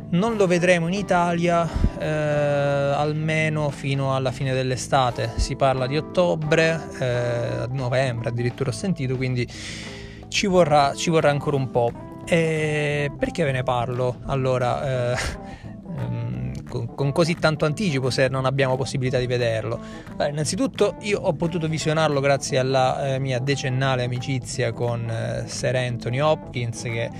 non 0.09 0.37
lo 0.37 0.47
vedremo 0.47 0.87
in 0.87 0.95
Italia 0.95 1.69
eh, 1.99 2.07
almeno 2.07 3.71
fino 3.71 4.15
alla 4.15 4.31
fine 4.31 4.53
dell'estate. 4.55 5.33
Si 5.37 5.57
parla 5.57 5.87
di 5.87 5.97
ottobre, 5.97 6.81
eh, 6.99 7.67
novembre 7.71 8.29
addirittura 8.29 8.71
ho 8.71 8.73
sentito, 8.73 9.17
quindi 9.17 9.49
ci 10.29 10.47
vorrà, 10.47 10.95
ci 10.95 11.11
vorrà 11.11 11.31
ancora 11.31 11.57
un 11.57 11.71
po'. 11.71 11.93
E 12.25 13.11
perché 13.17 13.45
ve 13.45 13.53
ne 13.53 13.63
parlo? 13.63 14.19
Allora, 14.27 15.13
eh, 15.13 15.17
ehm, 15.99 16.26
con, 16.69 16.95
con, 16.95 17.13
così 17.13 17.37
tanto 17.37 17.65
anticipo 17.65 18.11
se 18.11 18.29
non 18.29 18.45
abbiamo 18.45 18.77
possibilità 18.77 19.19
di 19.19 19.27
vederlo? 19.27 19.79
Beh, 20.15 20.31
innanzitutto 20.31 20.97
io 21.01 21.21
ho 21.21 21.33
potuto 21.33 21.69
visionarlo 21.69 22.21
grazie 22.21 22.59
alla 22.59 23.15
eh, 23.15 23.19
mia 23.19 23.39
decennale 23.39 24.05
amicizia 24.05 24.73
con 24.73 25.09
eh, 25.09 25.45
Sir 25.47 25.77
Anthony 25.77 26.21
Hopkins 26.21 26.83
che 26.83 27.11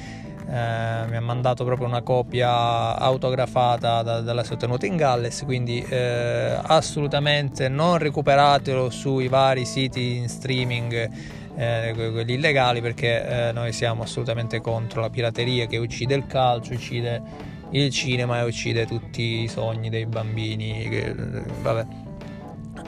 eh, 0.49 1.07
mi 1.09 1.17
ha 1.17 1.21
mandato 1.21 1.65
proprio 1.65 1.89
una 1.89 2.03
copia 2.03 2.97
autografata 2.97 4.03
da, 4.03 4.21
dalla 4.21 4.45
sua 4.45 4.57
tenuta 4.57 4.87
in 4.87 4.97
Galles, 4.97 5.43
quindi 5.45 5.85
eh, 5.89 6.57
assolutamente 6.63 7.69
non 7.69 7.99
recuperatelo 7.99 8.91
sui 8.91 9.29
vari 9.29 9.65
siti 9.65 10.17
in 10.17 10.29
streaming 10.29 11.11
eh, 11.57 11.93
quelli 11.95 12.35
illegali 12.35 12.81
perché 12.81 13.49
eh, 13.49 13.53
noi 13.53 13.73
siamo 13.73 14.03
assolutamente 14.03 14.61
contro 14.61 15.01
la 15.01 15.11
pirateria 15.11 15.67
che 15.67 15.79
uccide 15.79 16.15
il 16.15 16.27
calcio, 16.27 16.75
uccide 16.75 17.55
il 17.71 17.91
cinema 17.91 18.45
uccide 18.45 18.87
tutti 18.87 19.43
i 19.43 19.49
sogni 19.49 19.89
dei 19.89 20.07
bambini. 20.07 20.89
Che, 20.89 21.15
vabbè. 21.15 21.87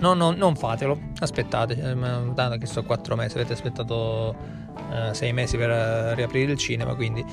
No, 0.01 0.15
no, 0.15 0.31
non 0.31 0.55
fatelo, 0.55 0.99
aspettate, 1.19 1.75
eh, 1.75 2.35
tanto 2.35 2.57
che 2.59 2.67
sto 2.67 2.85
quattro 2.85 3.17
mesi, 3.17 3.35
avete 3.37 3.55
aspettato 3.55 4.35
eh, 4.93 5.13
sei 5.15 5.33
mesi 5.33 5.57
per 5.57 5.71
eh, 5.71 6.15
riaprire 6.15 6.53
il 6.53 6.59
cinema, 6.59 6.95
quindi 6.95 7.25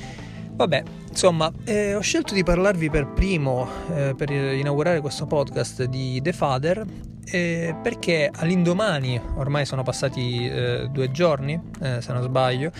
vabbè, 0.55 0.83
insomma, 1.09 1.51
eh, 1.65 1.95
ho 1.95 1.99
scelto 1.99 2.33
di 2.33 2.43
parlarvi 2.43 2.89
per 2.89 3.07
primo, 3.07 3.67
eh, 3.93 4.13
per 4.15 4.31
inaugurare 4.31 5.01
questo 5.01 5.25
podcast 5.25 5.83
di 5.83 6.19
The 6.21 6.33
Father, 6.33 6.83
eh, 7.25 7.75
perché 7.81 8.31
all'indomani, 8.33 9.19
ormai 9.35 9.65
sono 9.65 9.83
passati 9.83 10.47
eh, 10.47 10.87
due 10.91 11.11
giorni, 11.11 11.59
se 11.79 12.13
non 12.13 12.21
sbaglio, 12.23 12.71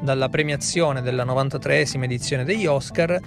dalla 0.00 0.28
premiazione 0.28 1.02
della 1.02 1.24
93esima 1.24 2.04
edizione 2.04 2.44
degli 2.44 2.66
Oscar, 2.66 3.18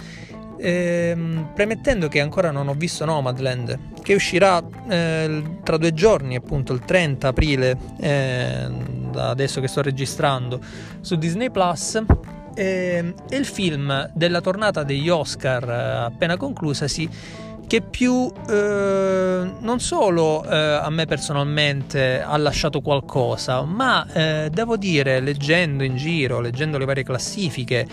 ehm, 0.59 1.51
premettendo 1.53 2.07
che 2.07 2.19
ancora 2.19 2.51
non 2.51 2.67
ho 2.67 2.73
visto 2.73 3.05
Nomadland, 3.05 3.77
che 4.01 4.13
uscirà 4.13 4.61
eh, 4.87 5.43
tra 5.63 5.77
due 5.77 5.93
giorni, 5.93 6.35
appunto 6.35 6.73
il 6.73 6.81
30 6.81 7.27
aprile, 7.27 7.77
eh, 7.99 8.67
da 9.11 9.29
adesso 9.29 9.61
che 9.61 9.67
sto 9.67 9.81
registrando, 9.81 10.59
su 11.01 11.15
Disney 11.15 11.49
Plus. 11.49 12.01
Eh, 12.55 13.13
è 13.29 13.35
il 13.35 13.45
film 13.45 14.11
della 14.13 14.41
tornata 14.41 14.83
degli 14.83 15.07
Oscar 15.07 15.69
eh, 15.69 16.05
appena 16.05 16.35
conclusasi 16.35 17.09
che 17.69 17.81
più 17.81 18.31
eh, 18.49 19.51
non 19.59 19.79
solo 19.79 20.43
eh, 20.43 20.55
a 20.57 20.89
me 20.89 21.05
personalmente 21.05 22.19
ha 22.19 22.35
lasciato 22.37 22.81
qualcosa, 22.81 23.61
ma 23.61 24.11
eh, 24.11 24.49
devo 24.51 24.75
dire, 24.75 25.19
leggendo 25.19 25.83
in 25.83 25.95
giro, 25.95 26.39
leggendo 26.39 26.79
le 26.79 26.85
varie 26.85 27.03
classifiche 27.03 27.87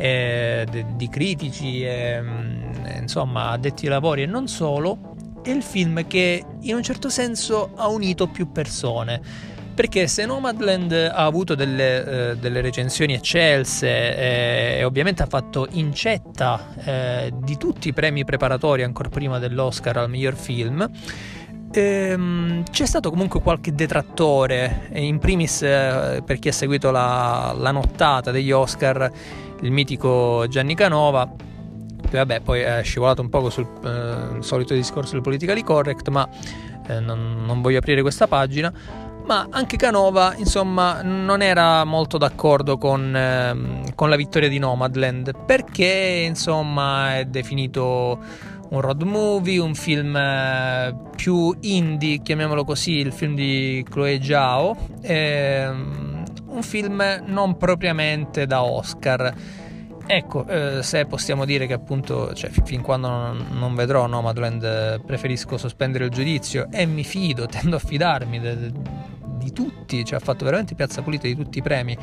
eh, 0.00 0.66
di 0.94 1.08
critici, 1.08 1.82
e, 1.84 2.20
mm, 2.20 2.86
insomma, 3.00 3.50
addetti 3.50 3.84
ai 3.84 3.90
lavori 3.90 4.22
e 4.22 4.26
non 4.26 4.48
solo, 4.48 5.14
è 5.42 5.50
il 5.50 5.62
film 5.62 6.06
che 6.06 6.42
in 6.60 6.74
un 6.74 6.82
certo 6.82 7.10
senso 7.10 7.72
ha 7.76 7.88
unito 7.88 8.26
più 8.26 8.50
persone. 8.50 9.20
Perché 9.72 10.08
se 10.08 10.26
Nomadland 10.26 10.92
ha 10.92 11.24
avuto 11.24 11.54
delle, 11.54 12.30
eh, 12.30 12.36
delle 12.36 12.60
recensioni 12.60 13.14
eccelse 13.14 13.88
eh, 13.88 14.78
e 14.78 14.84
ovviamente 14.84 15.22
ha 15.22 15.26
fatto 15.26 15.68
incetta 15.70 16.74
eh, 16.84 17.32
di 17.34 17.56
tutti 17.56 17.88
i 17.88 17.92
premi 17.94 18.24
preparatori 18.24 18.82
ancora 18.82 19.08
prima 19.08 19.38
dell'Oscar 19.38 19.96
al 19.96 20.10
miglior 20.10 20.34
film, 20.34 20.86
Ehm, 21.72 22.64
c'è 22.68 22.84
stato 22.84 23.10
comunque 23.10 23.40
qualche 23.40 23.72
detrattore, 23.72 24.88
in 24.94 25.18
primis 25.20 25.62
eh, 25.62 26.20
per 26.24 26.40
chi 26.40 26.48
ha 26.48 26.52
seguito 26.52 26.90
la, 26.90 27.54
la, 27.56 27.70
nottata 27.70 28.32
degli 28.32 28.50
Oscar, 28.50 29.08
il 29.62 29.70
mitico 29.70 30.46
Gianni 30.48 30.74
Canova, 30.74 31.30
che 32.08 32.16
vabbè 32.16 32.40
poi 32.40 32.60
è 32.60 32.82
scivolato 32.82 33.20
un 33.22 33.28
poco 33.28 33.50
sul 33.50 33.66
eh, 33.84 34.42
solito 34.42 34.74
discorso 34.74 35.12
del 35.12 35.22
politically 35.22 35.62
correct, 35.62 36.08
ma 36.08 36.28
eh, 36.86 37.00
non, 37.00 37.44
non 37.44 37.60
voglio 37.60 37.78
aprire 37.78 38.02
questa 38.02 38.26
pagina. 38.26 38.72
Ma 39.26 39.46
anche 39.50 39.76
Canova, 39.76 40.34
insomma, 40.36 41.02
non 41.02 41.40
era 41.40 41.84
molto 41.84 42.18
d'accordo 42.18 42.78
con, 42.78 43.14
ehm, 43.14 43.94
con 43.94 44.08
la 44.08 44.16
vittoria 44.16 44.48
di 44.48 44.58
Nomadland 44.58 45.44
perché, 45.46 46.24
insomma, 46.26 47.18
è 47.18 47.26
definito 47.26 48.18
un 48.70 48.80
road 48.80 49.02
movie, 49.02 49.58
un 49.58 49.74
film 49.74 50.16
eh, 50.16 50.94
più 51.14 51.54
indie, 51.60 52.22
chiamiamolo 52.22 52.64
così, 52.64 52.92
il 52.92 53.12
film 53.12 53.34
di 53.34 53.84
Chloe 53.88 54.20
Zhao, 54.22 54.76
ehm, 55.02 56.09
un 56.50 56.62
film 56.62 57.22
non 57.26 57.56
propriamente 57.56 58.46
da 58.46 58.62
Oscar. 58.62 59.34
Ecco, 60.06 60.44
eh, 60.46 60.82
se 60.82 61.06
possiamo 61.06 61.44
dire 61.44 61.66
che 61.66 61.72
appunto, 61.72 62.34
cioè, 62.34 62.50
fin 62.50 62.80
quando 62.82 63.08
non, 63.08 63.46
non 63.52 63.74
vedrò 63.76 64.06
Nomadland, 64.06 65.04
preferisco 65.04 65.56
sospendere 65.56 66.06
il 66.06 66.10
giudizio 66.10 66.66
e 66.70 66.84
mi 66.84 67.04
fido, 67.04 67.46
tendo 67.50 67.76
a 67.76 67.78
fidarmi 67.78 68.40
de, 68.40 68.56
de, 68.58 68.72
di 69.38 69.52
tutti, 69.52 70.04
cioè 70.04 70.18
ha 70.18 70.22
fatto 70.22 70.44
veramente 70.44 70.74
piazza 70.74 71.02
pulita 71.02 71.28
di 71.28 71.36
tutti 71.36 71.58
i 71.58 71.62
premi 71.62 71.96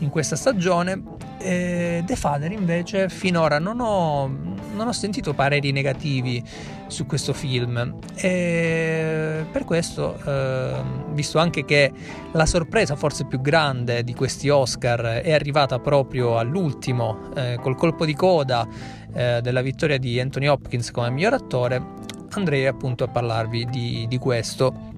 in 0.00 0.10
questa 0.10 0.36
stagione. 0.36 1.02
E 1.38 2.02
The 2.04 2.16
Father 2.16 2.52
invece 2.52 3.08
finora 3.08 3.58
non 3.58 3.80
ho, 3.80 4.53
non 4.74 4.88
ho 4.88 4.92
sentito 4.92 5.32
pareri 5.32 5.72
negativi 5.72 6.42
su 6.88 7.06
questo 7.06 7.32
film 7.32 7.98
e 8.14 9.44
per 9.50 9.64
questo, 9.64 10.18
eh, 10.26 10.82
visto 11.12 11.38
anche 11.38 11.64
che 11.64 11.92
la 12.32 12.46
sorpresa 12.46 12.96
forse 12.96 13.24
più 13.24 13.40
grande 13.40 14.04
di 14.04 14.14
questi 14.14 14.48
Oscar 14.48 15.00
è 15.22 15.32
arrivata 15.32 15.78
proprio 15.78 16.38
all'ultimo, 16.38 17.30
eh, 17.34 17.58
col 17.60 17.76
colpo 17.76 18.04
di 18.04 18.14
coda 18.14 18.66
eh, 19.12 19.40
della 19.40 19.62
vittoria 19.62 19.98
di 19.98 20.20
Anthony 20.20 20.46
Hopkins 20.46 20.90
come 20.90 21.10
miglior 21.10 21.34
attore, 21.34 21.82
andrei 22.30 22.66
appunto 22.66 23.04
a 23.04 23.08
parlarvi 23.08 23.66
di, 23.66 24.06
di 24.08 24.18
questo. 24.18 24.93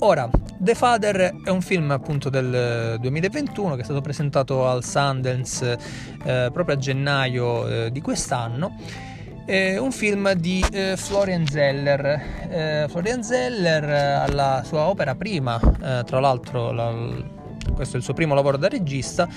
Ora, 0.00 0.30
The 0.58 0.74
Father 0.76 1.34
è 1.42 1.50
un 1.50 1.60
film 1.60 1.90
appunto 1.90 2.30
del 2.30 2.98
2021 3.00 3.74
che 3.74 3.80
è 3.80 3.84
stato 3.84 4.00
presentato 4.00 4.68
al 4.68 4.84
Sundance 4.84 5.76
eh, 6.24 6.50
proprio 6.52 6.76
a 6.76 6.78
gennaio 6.78 7.66
eh, 7.66 7.90
di 7.90 8.00
quest'anno. 8.00 8.76
È 9.44 9.76
un 9.76 9.90
film 9.90 10.32
di 10.34 10.64
eh, 10.70 10.96
Florian 10.96 11.44
Zeller. 11.46 12.04
Eh, 12.48 12.86
Florian 12.88 13.24
Zeller 13.24 13.84
alla 13.84 14.62
sua 14.64 14.82
opera 14.82 15.16
prima, 15.16 15.58
eh, 15.58 16.04
tra 16.04 16.20
l'altro 16.20 16.70
la, 16.70 16.94
questo 17.74 17.96
è 17.96 17.98
il 17.98 18.04
suo 18.04 18.14
primo 18.14 18.34
lavoro 18.34 18.56
da 18.56 18.68
regista, 18.68 19.28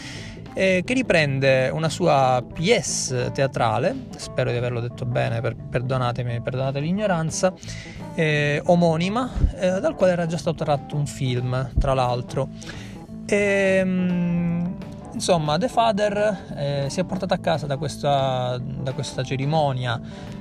eh, 0.53 0.83
che 0.85 0.93
riprende 0.93 1.69
una 1.69 1.89
sua 1.89 2.43
pièce 2.53 3.31
teatrale, 3.31 4.07
spero 4.17 4.51
di 4.51 4.57
averlo 4.57 4.79
detto 4.79 5.05
bene, 5.05 5.41
per, 5.41 5.55
perdonatemi, 5.55 6.41
perdonate 6.41 6.79
l'ignoranza, 6.79 7.53
eh, 8.15 8.61
omonima, 8.65 9.29
eh, 9.55 9.79
dal 9.79 9.95
quale 9.95 10.13
era 10.13 10.25
già 10.25 10.37
stato 10.37 10.63
tratto 10.63 10.95
un 10.95 11.05
film, 11.05 11.71
tra 11.79 11.93
l'altro. 11.93 12.49
E, 13.25 13.35
ehm, 13.35 14.75
insomma, 15.13 15.57
The 15.57 15.67
Father 15.67 16.37
eh, 16.55 16.85
si 16.89 16.99
è 16.99 17.03
portato 17.03 17.33
a 17.33 17.37
casa 17.37 17.65
da 17.65 17.77
questa, 17.77 18.59
da 18.59 18.93
questa 18.93 19.23
cerimonia 19.23 19.99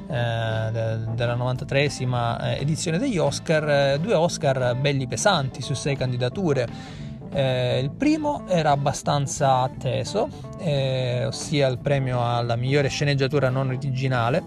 eh, 0.08 0.70
de, 0.72 0.98
della 1.14 1.36
93esima 1.36 2.42
eh, 2.42 2.60
edizione 2.60 2.98
degli 2.98 3.18
Oscar, 3.18 3.98
due 3.98 4.14
Oscar 4.14 4.76
belli 4.76 5.06
pesanti 5.06 5.62
su 5.62 5.74
sei 5.74 5.96
candidature 5.96 6.98
eh, 7.32 7.78
il 7.78 7.90
primo 7.90 8.44
era 8.48 8.72
abbastanza 8.72 9.58
atteso, 9.58 10.28
eh, 10.58 11.24
ossia 11.26 11.68
il 11.68 11.78
premio 11.78 12.24
alla 12.24 12.56
migliore 12.56 12.88
sceneggiatura 12.88 13.48
non 13.50 13.68
originale, 13.68 14.42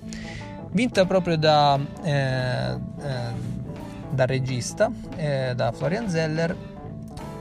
vinta 0.74 1.06
proprio 1.06 1.38
da, 1.38 1.80
eh, 2.04 2.72
eh 3.02 3.52
dal 4.14 4.28
regista, 4.28 4.92
eh, 5.16 5.54
da 5.56 5.72
Florian 5.72 6.08
Zeller 6.08 6.56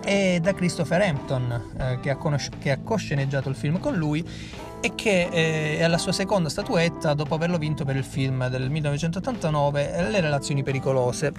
e 0.05 0.41
da 0.43 0.55
Christopher 0.55 1.03
Hampton, 1.03 1.75
eh, 1.79 2.01
che 2.01 2.11
ha, 2.11 2.17
conosci- 2.17 2.57
che, 2.59 2.71
ha 2.71 2.79
cosceneggiato 2.83 3.49
il 3.49 3.55
film 3.55 3.79
con 3.79 3.95
lui 3.95 4.27
e 4.81 4.95
che 4.97 5.29
è 5.29 5.83
alla 5.83 5.99
sua 5.99 6.11
seconda 6.11 6.49
statuetta 6.49 7.15
dopo 7.15 7.35
averlo 7.35 7.57
vinto 7.57 7.85
per 7.85 7.95
il 7.95 8.03
film 8.03 8.49
del 8.49 8.69
1989 8.69 10.11
Le 10.11 10.21
relazioni 10.21 10.65
pericolose. 10.65 11.33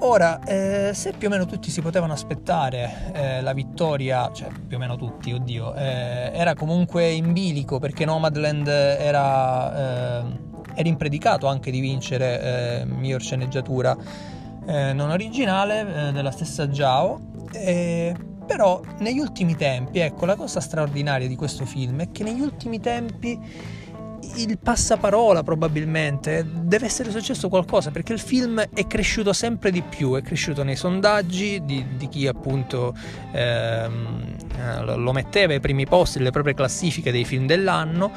Ora, 0.00 0.40
eh, 0.42 0.90
se 0.92 1.12
più 1.12 1.28
o 1.28 1.30
meno 1.30 1.46
tutti 1.46 1.70
si 1.70 1.80
potevano 1.80 2.12
aspettare 2.12 3.12
eh, 3.14 3.40
la 3.40 3.52
vittoria, 3.52 4.30
cioè 4.32 4.48
più 4.66 4.76
o 4.76 4.80
meno 4.80 4.96
tutti, 4.96 5.32
oddio, 5.32 5.74
eh, 5.74 6.32
era 6.34 6.54
comunque 6.54 7.08
in 7.10 7.32
bilico 7.32 7.78
perché 7.78 8.04
Nomadland 8.04 8.66
era, 8.66 10.24
era 10.74 10.88
impredicato 10.88 11.46
anche 11.46 11.70
di 11.70 11.80
vincere 11.80 12.80
eh, 12.80 12.84
miglior 12.86 13.20
sceneggiatura 13.20 13.96
eh, 14.66 14.92
non 14.92 15.10
originale 15.10 16.12
della 16.12 16.30
stessa 16.30 16.68
Giao. 16.70 17.20
però 18.46 18.80
negli 18.98 19.18
ultimi 19.18 19.56
tempi, 19.56 19.98
ecco, 19.98 20.24
la 20.26 20.36
cosa 20.36 20.60
straordinaria 20.60 21.28
di 21.28 21.36
questo 21.36 21.64
film 21.64 22.00
è 22.00 22.10
che 22.10 22.22
negli 22.22 22.40
ultimi 22.40 22.80
tempi 22.80 23.38
il 24.36 24.58
passaparola 24.58 25.42
probabilmente 25.42 26.46
deve 26.46 26.86
essere 26.86 27.10
successo 27.10 27.48
qualcosa 27.48 27.90
perché 27.90 28.12
il 28.12 28.18
film 28.18 28.60
è 28.60 28.86
cresciuto 28.86 29.32
sempre 29.32 29.70
di 29.70 29.82
più, 29.82 30.14
è 30.14 30.22
cresciuto 30.22 30.62
nei 30.62 30.76
sondaggi 30.76 31.62
di, 31.64 31.84
di 31.96 32.08
chi 32.08 32.26
appunto 32.26 32.94
ehm, 33.32 34.96
lo 34.96 35.12
metteva 35.12 35.52
ai 35.52 35.60
primi 35.60 35.86
posti 35.86 36.18
nelle 36.18 36.30
proprie 36.30 36.54
classifiche 36.54 37.10
dei 37.10 37.24
film 37.24 37.46
dell'anno 37.46 38.12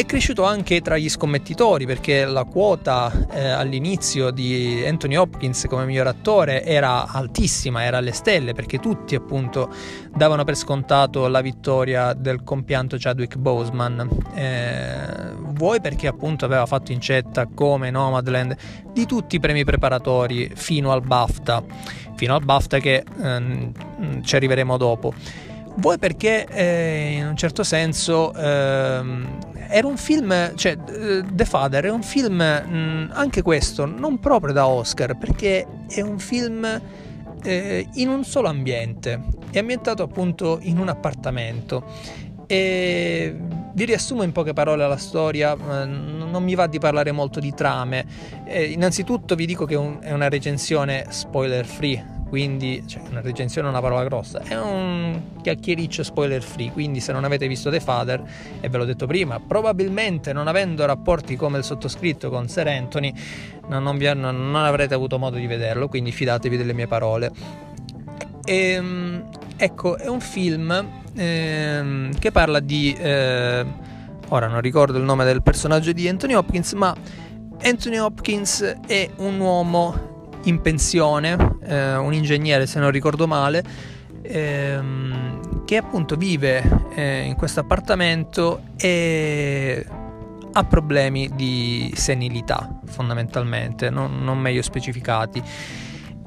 è 0.00 0.06
cresciuto 0.06 0.44
anche 0.44 0.80
tra 0.80 0.96
gli 0.96 1.10
scommettitori 1.10 1.84
perché 1.84 2.24
la 2.24 2.44
quota 2.44 3.12
eh, 3.32 3.50
all'inizio 3.50 4.30
di 4.30 4.82
Anthony 4.86 5.16
Hopkins 5.16 5.66
come 5.68 5.84
miglior 5.84 6.06
attore 6.06 6.64
era 6.64 7.06
altissima, 7.06 7.84
era 7.84 7.98
alle 7.98 8.12
stelle 8.12 8.54
perché 8.54 8.78
tutti 8.78 9.14
appunto 9.14 9.70
davano 10.16 10.44
per 10.44 10.56
scontato 10.56 11.28
la 11.28 11.42
vittoria 11.42 12.14
del 12.14 12.42
compianto 12.44 12.96
Chadwick 12.98 13.36
Boseman. 13.36 14.08
Eh, 14.32 15.34
vuoi 15.36 15.82
perché 15.82 16.06
appunto 16.06 16.46
aveva 16.46 16.64
fatto 16.64 16.92
incetta 16.92 17.46
come 17.46 17.90
Nomadland 17.90 18.56
di 18.94 19.04
tutti 19.04 19.36
i 19.36 19.40
premi 19.40 19.64
preparatori 19.64 20.50
fino 20.54 20.92
al 20.92 21.02
BAFTA, 21.02 21.62
fino 22.16 22.34
al 22.34 22.42
BAFTA 22.42 22.78
che 22.78 23.04
ehm, 23.22 24.22
ci 24.22 24.34
arriveremo 24.34 24.78
dopo. 24.78 25.12
Vuoi 25.76 25.98
perché 25.98 26.46
eh, 26.46 27.16
in 27.18 27.26
un 27.26 27.36
certo 27.36 27.62
senso 27.62 28.34
ehm, 28.34 29.49
era 29.70 29.86
un 29.86 29.96
film, 29.96 30.54
cioè 30.56 30.76
eh, 30.88 31.22
The 31.32 31.44
Father 31.44 31.84
è 31.84 31.90
un 31.90 32.02
film 32.02 32.36
mh, 32.36 33.10
anche 33.12 33.42
questo 33.42 33.86
non 33.86 34.18
proprio 34.18 34.52
da 34.52 34.66
Oscar 34.66 35.16
perché 35.16 35.66
è 35.88 36.00
un 36.00 36.18
film 36.18 36.80
eh, 37.42 37.88
in 37.94 38.08
un 38.08 38.24
solo 38.24 38.48
ambiente, 38.48 39.22
è 39.50 39.58
ambientato 39.58 40.02
appunto 40.02 40.58
in 40.62 40.78
un 40.78 40.88
appartamento 40.88 41.84
e 42.46 43.34
vi 43.72 43.84
riassumo 43.84 44.24
in 44.24 44.32
poche 44.32 44.52
parole 44.52 44.86
la 44.86 44.96
storia, 44.96 45.54
non 45.54 46.42
mi 46.42 46.56
va 46.56 46.66
di 46.66 46.80
parlare 46.80 47.12
molto 47.12 47.38
di 47.38 47.54
trame. 47.54 48.04
Eh, 48.44 48.64
innanzitutto 48.64 49.36
vi 49.36 49.46
dico 49.46 49.64
che 49.66 49.74
è 50.00 50.12
una 50.12 50.28
recensione 50.28 51.06
spoiler 51.10 51.64
free, 51.64 52.04
quindi 52.30 52.84
cioè, 52.86 53.02
una 53.10 53.20
recensione 53.20 53.66
è 53.66 53.70
una 53.70 53.80
parola 53.80 54.04
grossa, 54.04 54.40
è 54.40 54.56
un 54.56 55.20
chiacchiericcio 55.42 56.04
spoiler 56.04 56.40
free, 56.42 56.70
quindi 56.70 57.00
se 57.00 57.12
non 57.12 57.24
avete 57.24 57.48
visto 57.48 57.70
The 57.70 57.80
Father, 57.80 58.22
e 58.60 58.68
ve 58.68 58.78
l'ho 58.78 58.84
detto 58.84 59.06
prima, 59.08 59.40
probabilmente 59.40 60.32
non 60.32 60.46
avendo 60.46 60.86
rapporti 60.86 61.34
come 61.34 61.58
il 61.58 61.64
sottoscritto 61.64 62.30
con 62.30 62.48
Sir 62.48 62.68
Anthony, 62.68 63.12
non, 63.66 63.82
non, 63.82 64.00
hanno, 64.00 64.30
non 64.30 64.64
avrete 64.64 64.94
avuto 64.94 65.18
modo 65.18 65.36
di 65.36 65.48
vederlo, 65.48 65.88
quindi 65.88 66.12
fidatevi 66.12 66.56
delle 66.56 66.72
mie 66.72 66.86
parole. 66.86 67.32
E, 68.44 68.54
ehm, 68.54 69.28
ecco, 69.56 69.98
è 69.98 70.06
un 70.06 70.20
film 70.20 70.88
ehm, 71.14 72.16
che 72.16 72.30
parla 72.30 72.60
di... 72.60 72.94
Eh, 72.96 73.66
ora 74.28 74.46
non 74.46 74.60
ricordo 74.60 74.96
il 74.98 75.04
nome 75.04 75.24
del 75.24 75.42
personaggio 75.42 75.90
di 75.90 76.08
Anthony 76.08 76.34
Hopkins, 76.34 76.72
ma 76.74 76.94
Anthony 77.62 77.98
Hopkins 77.98 78.76
è 78.86 79.10
un 79.16 79.40
uomo 79.40 80.19
in 80.44 80.60
pensione, 80.60 81.58
eh, 81.64 81.96
un 81.96 82.12
ingegnere 82.12 82.66
se 82.66 82.78
non 82.78 82.90
ricordo 82.90 83.26
male, 83.26 83.62
ehm, 84.22 85.64
che 85.64 85.76
appunto 85.76 86.16
vive 86.16 86.62
eh, 86.94 87.22
in 87.22 87.34
questo 87.36 87.60
appartamento 87.60 88.62
e 88.76 89.86
ha 90.52 90.64
problemi 90.64 91.30
di 91.34 91.92
senilità 91.94 92.80
fondamentalmente, 92.86 93.90
non, 93.90 94.22
non 94.22 94.38
meglio 94.38 94.62
specificati. 94.62 95.42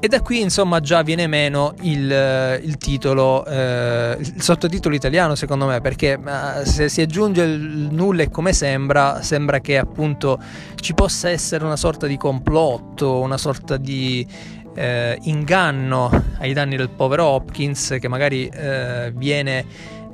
E 0.03 0.09
da 0.09 0.21
qui 0.21 0.41
insomma 0.41 0.81
già 0.81 1.01
viene 1.01 1.27
meno 1.27 1.75
il, 1.83 2.59
il 2.61 2.75
titolo, 2.75 3.45
eh, 3.45 4.17
il 4.19 4.41
sottotitolo 4.41 4.95
italiano 4.95 5.33
secondo 5.33 5.65
me, 5.65 5.79
perché 5.79 6.19
eh, 6.19 6.65
se 6.65 6.89
si 6.89 6.99
aggiunge 6.99 7.43
il 7.43 7.87
nulla 7.89 8.23
e 8.23 8.29
come 8.29 8.51
sembra, 8.51 9.21
sembra 9.21 9.61
che 9.61 9.77
appunto 9.77 10.41
ci 10.75 10.93
possa 10.93 11.29
essere 11.29 11.63
una 11.63 11.77
sorta 11.77 12.05
di 12.05 12.17
complotto, 12.17 13.21
una 13.21 13.37
sorta 13.37 13.77
di 13.77 14.27
eh, 14.75 15.17
inganno 15.21 16.11
ai 16.39 16.51
danni 16.51 16.75
del 16.75 16.89
povero 16.89 17.23
Hopkins 17.23 17.95
che 17.97 18.07
magari 18.09 18.49
eh, 18.49 19.09
viene... 19.15 19.65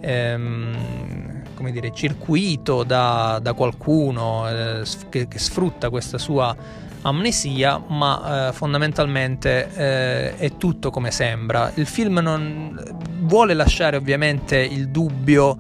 Ehm, 0.02 1.38
come 1.56 1.72
dire, 1.74 1.92
circuito 1.94 2.84
da, 2.84 3.38
da 3.42 3.52
qualcuno 3.52 4.50
eh, 4.50 4.84
che, 5.10 5.28
che 5.28 5.40
sfrutta 5.40 5.90
questa 5.90 6.18
sua 6.18 6.56
amnesia, 7.02 7.82
ma 7.88 8.50
eh, 8.50 8.54
fondamentalmente 8.54 9.70
eh, 9.74 10.38
è 10.38 10.58
tutto 10.58 10.90
come 10.90 11.12
sembra. 11.12 11.72
Il 11.76 11.86
film 11.86 12.20
non 12.20 12.82
vuole 13.22 13.54
lasciare 13.54 13.98
ovviamente 13.98 14.58
il 14.58 14.90
dubbio, 14.90 15.58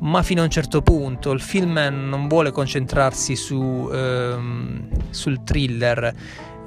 ma 0.00 0.22
fino 0.22 0.42
a 0.42 0.44
un 0.44 0.50
certo 0.50 0.82
punto. 0.82 1.32
Il 1.32 1.40
film 1.40 1.78
non 1.78 2.28
vuole 2.28 2.50
concentrarsi 2.50 3.36
su, 3.36 3.88
ehm, 3.92 4.88
sul 5.10 5.42
thriller. 5.44 6.14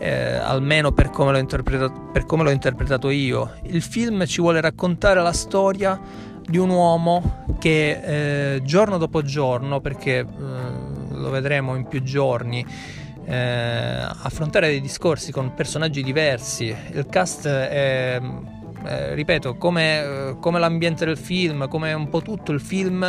Eh, 0.01 0.36
almeno 0.36 0.94
per 0.94 1.10
come, 1.10 1.46
per 1.46 2.25
come, 2.25 2.44
l'ho 2.44 2.51
interpretato 2.51 3.10
io. 3.10 3.56
Il 3.63 3.82
film 3.82 4.25
ci 4.25 4.39
vuole 4.39 4.62
raccontare 4.62 5.22
la 5.22 5.34
storia 5.34 6.00
di 6.42 6.58
un 6.58 6.70
uomo 6.70 7.46
che 7.60 8.56
eh, 8.56 8.62
giorno 8.63 8.98
dopo 8.98 9.22
giorno, 9.22 9.82
perché 9.82 10.20
eh, 10.20 10.25
lo 11.12 11.29
vedremo 11.29 11.75
in 11.75 11.86
più 11.86 12.01
giorni, 12.01 12.66
eh, 13.29 14.07
affrontare 14.24 14.68
dei 14.70 14.81
discorsi 14.81 15.31
con 15.31 15.53
personaggi 15.53 16.01
diversi. 16.01 16.75
Il 16.92 17.05
cast 17.07 17.48
è, 17.48 18.20
eh, 18.85 19.13
ripeto, 19.13 19.55
come, 19.55 20.35
come, 20.39 20.59
l'ambiente 20.59 21.05
del 21.05 21.18
film, 21.18 21.68
come 21.68 21.94
un 21.94 22.09
po' 22.09 22.22
tutto 22.22 22.51
il 22.51 22.59
film, 22.59 23.03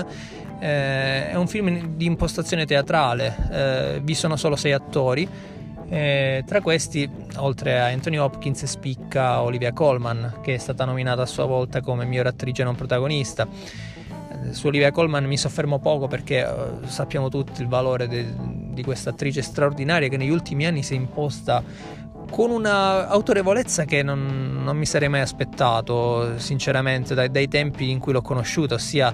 eh, 0.61 1.31
è 1.31 1.35
un 1.35 1.49
film 1.49 1.97
di 1.97 2.05
impostazione 2.05 2.67
teatrale. 2.67 3.37
Eh, 3.51 4.01
vi 4.03 4.15
sono 4.15 4.37
solo 4.37 4.57
sei 4.57 4.73
attori. 4.73 5.27
Eh, 5.89 6.45
tra 6.47 6.61
questi, 6.61 7.11
oltre 7.37 7.81
a 7.81 7.87
Anthony 7.87 8.19
Hopkins, 8.19 8.65
spicca 8.65 9.41
Olivia 9.41 9.73
Colman, 9.73 10.41
che 10.43 10.55
è 10.55 10.59
stata 10.59 10.85
nominata 10.85 11.23
a 11.23 11.27
sua 11.27 11.47
volta 11.47 11.81
come 11.81 12.05
miglior 12.05 12.27
attrice 12.27 12.63
non 12.63 12.77
protagonista 12.77 13.49
su 14.51 14.67
Olivia 14.67 14.91
Colman 14.91 15.25
mi 15.25 15.37
soffermo 15.37 15.79
poco 15.79 16.07
perché 16.09 16.43
uh, 16.43 16.87
sappiamo 16.87 17.29
tutti 17.29 17.61
il 17.61 17.69
valore 17.69 18.09
de- 18.09 18.35
di 18.37 18.83
questa 18.83 19.11
attrice 19.11 19.43
straordinaria 19.43 20.09
che 20.09 20.17
negli 20.17 20.31
ultimi 20.31 20.67
anni 20.67 20.83
si 20.83 20.95
è 20.95 20.97
imposta 20.97 21.63
con 22.31 22.51
una 22.51 23.09
autorevolezza 23.09 23.85
che 23.85 24.03
non, 24.03 24.63
non 24.63 24.77
mi 24.77 24.87
sarei 24.87 25.09
mai 25.09 25.21
aspettato, 25.21 26.39
sinceramente, 26.39 27.15
dai, 27.15 27.31
dai, 27.31 27.49
tempi 27.49 27.91
in 27.91 27.99
cui 27.99 28.13
l'ho 28.13 28.23
conosciuta, 28.23 28.77
ossia 28.77 29.13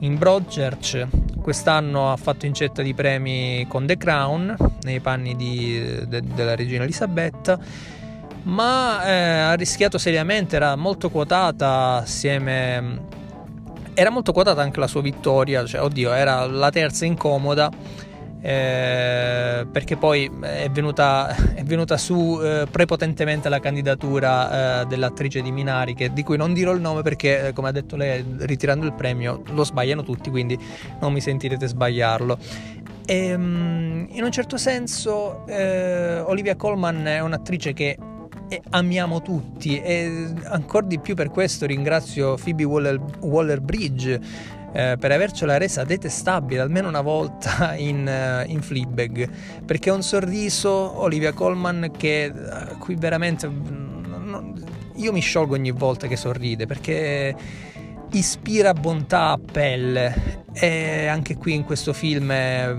in 0.00 0.18
Broadchurch. 0.18 1.06
Quest'anno 1.40 2.12
ha 2.12 2.16
fatto 2.16 2.44
incetta 2.44 2.82
di 2.82 2.92
premi 2.92 3.64
con 3.68 3.86
The 3.86 3.96
Crown, 3.96 4.54
nei 4.82 5.00
panni 5.00 5.34
di, 5.34 6.06
de, 6.06 6.22
della 6.22 6.54
regina 6.54 6.84
Elisabetta, 6.84 7.58
ma 8.42 9.04
eh, 9.04 9.12
ha 9.12 9.54
rischiato 9.54 9.96
seriamente, 9.96 10.56
era 10.56 10.76
molto 10.76 11.10
quotata 11.10 11.96
assieme 11.96 13.06
era 13.98 14.10
molto 14.10 14.30
quotata 14.30 14.62
anche 14.62 14.78
la 14.78 14.86
sua 14.86 15.00
vittoria, 15.02 15.66
cioè, 15.66 15.82
oddio, 15.82 16.12
era 16.12 16.46
la 16.46 16.70
terza 16.70 17.04
incomoda. 17.04 17.68
Eh, 18.40 19.66
perché 19.72 19.96
poi 19.96 20.30
è 20.40 20.70
venuta, 20.70 21.34
è 21.54 21.64
venuta 21.64 21.96
su 21.96 22.38
eh, 22.40 22.68
prepotentemente 22.70 23.48
la 23.48 23.58
candidatura 23.58 24.82
eh, 24.82 24.86
dell'attrice 24.86 25.42
di 25.42 25.50
Minari, 25.50 25.94
che, 25.94 26.12
di 26.12 26.22
cui 26.22 26.36
non 26.36 26.52
dirò 26.52 26.70
il 26.70 26.80
nome 26.80 27.02
perché, 27.02 27.48
eh, 27.48 27.52
come 27.52 27.70
ha 27.70 27.72
detto 27.72 27.96
lei, 27.96 28.24
ritirando 28.38 28.86
il 28.86 28.92
premio 28.92 29.42
lo 29.50 29.64
sbagliano 29.64 30.04
tutti, 30.04 30.30
quindi 30.30 30.56
non 31.00 31.12
mi 31.12 31.20
sentirete 31.20 31.66
sbagliarlo. 31.66 32.38
E, 33.04 33.16
ehm, 33.16 34.06
in 34.12 34.22
un 34.22 34.30
certo 34.30 34.56
senso, 34.56 35.44
eh, 35.48 36.20
Olivia 36.20 36.54
Colman 36.54 37.04
è 37.04 37.18
un'attrice 37.18 37.72
che 37.72 37.96
amiamo 38.70 39.22
tutti. 39.22 39.80
E 39.80 40.32
ancora 40.44 40.86
di 40.86 40.98
più 40.98 41.14
per 41.14 41.30
questo 41.30 41.66
ringrazio 41.66 42.36
Phoebe 42.36 42.64
Waller-Bridge 42.64 44.20
eh, 44.72 44.96
per 44.98 45.12
avercela 45.12 45.56
resa 45.56 45.84
detestabile 45.84 46.60
almeno 46.60 46.88
una 46.88 47.00
volta 47.00 47.74
in, 47.78 48.06
uh, 48.06 48.50
in 48.50 48.60
Fleabag. 48.62 49.28
Perché 49.64 49.90
un 49.90 50.02
sorriso 50.02 51.00
Olivia 51.00 51.32
Colman 51.32 51.90
che 51.96 52.32
uh, 52.32 52.78
qui 52.78 52.94
veramente 52.94 53.48
no, 53.48 54.52
io 54.94 55.12
mi 55.12 55.20
sciolgo 55.20 55.54
ogni 55.54 55.70
volta 55.70 56.06
che 56.06 56.16
sorride 56.16 56.66
perché 56.66 57.34
ispira 58.12 58.72
bontà 58.72 59.30
a 59.30 59.38
pelle. 59.38 60.46
E 60.52 61.06
anche 61.06 61.36
qui 61.36 61.54
in 61.54 61.64
questo 61.64 61.92
film 61.92 62.30
eh, 62.30 62.74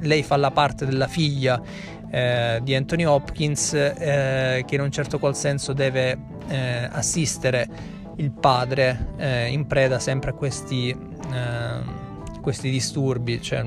lei 0.00 0.22
fa 0.22 0.36
la 0.36 0.50
parte 0.50 0.84
della 0.84 1.06
figlia 1.06 1.60
eh, 2.12 2.60
di 2.62 2.74
Anthony 2.74 3.04
Hopkins 3.04 3.72
eh, 3.72 4.64
che 4.66 4.74
in 4.74 4.82
un 4.82 4.92
certo 4.92 5.18
qual 5.18 5.34
senso 5.34 5.72
deve 5.72 6.18
eh, 6.48 6.86
assistere 6.92 7.66
il 8.16 8.30
padre 8.30 9.14
eh, 9.16 9.48
in 9.48 9.66
preda 9.66 9.98
sempre 9.98 10.30
a 10.30 10.34
questi, 10.34 10.90
eh, 10.90 12.40
questi 12.42 12.68
disturbi, 12.68 13.40
cioè 13.40 13.66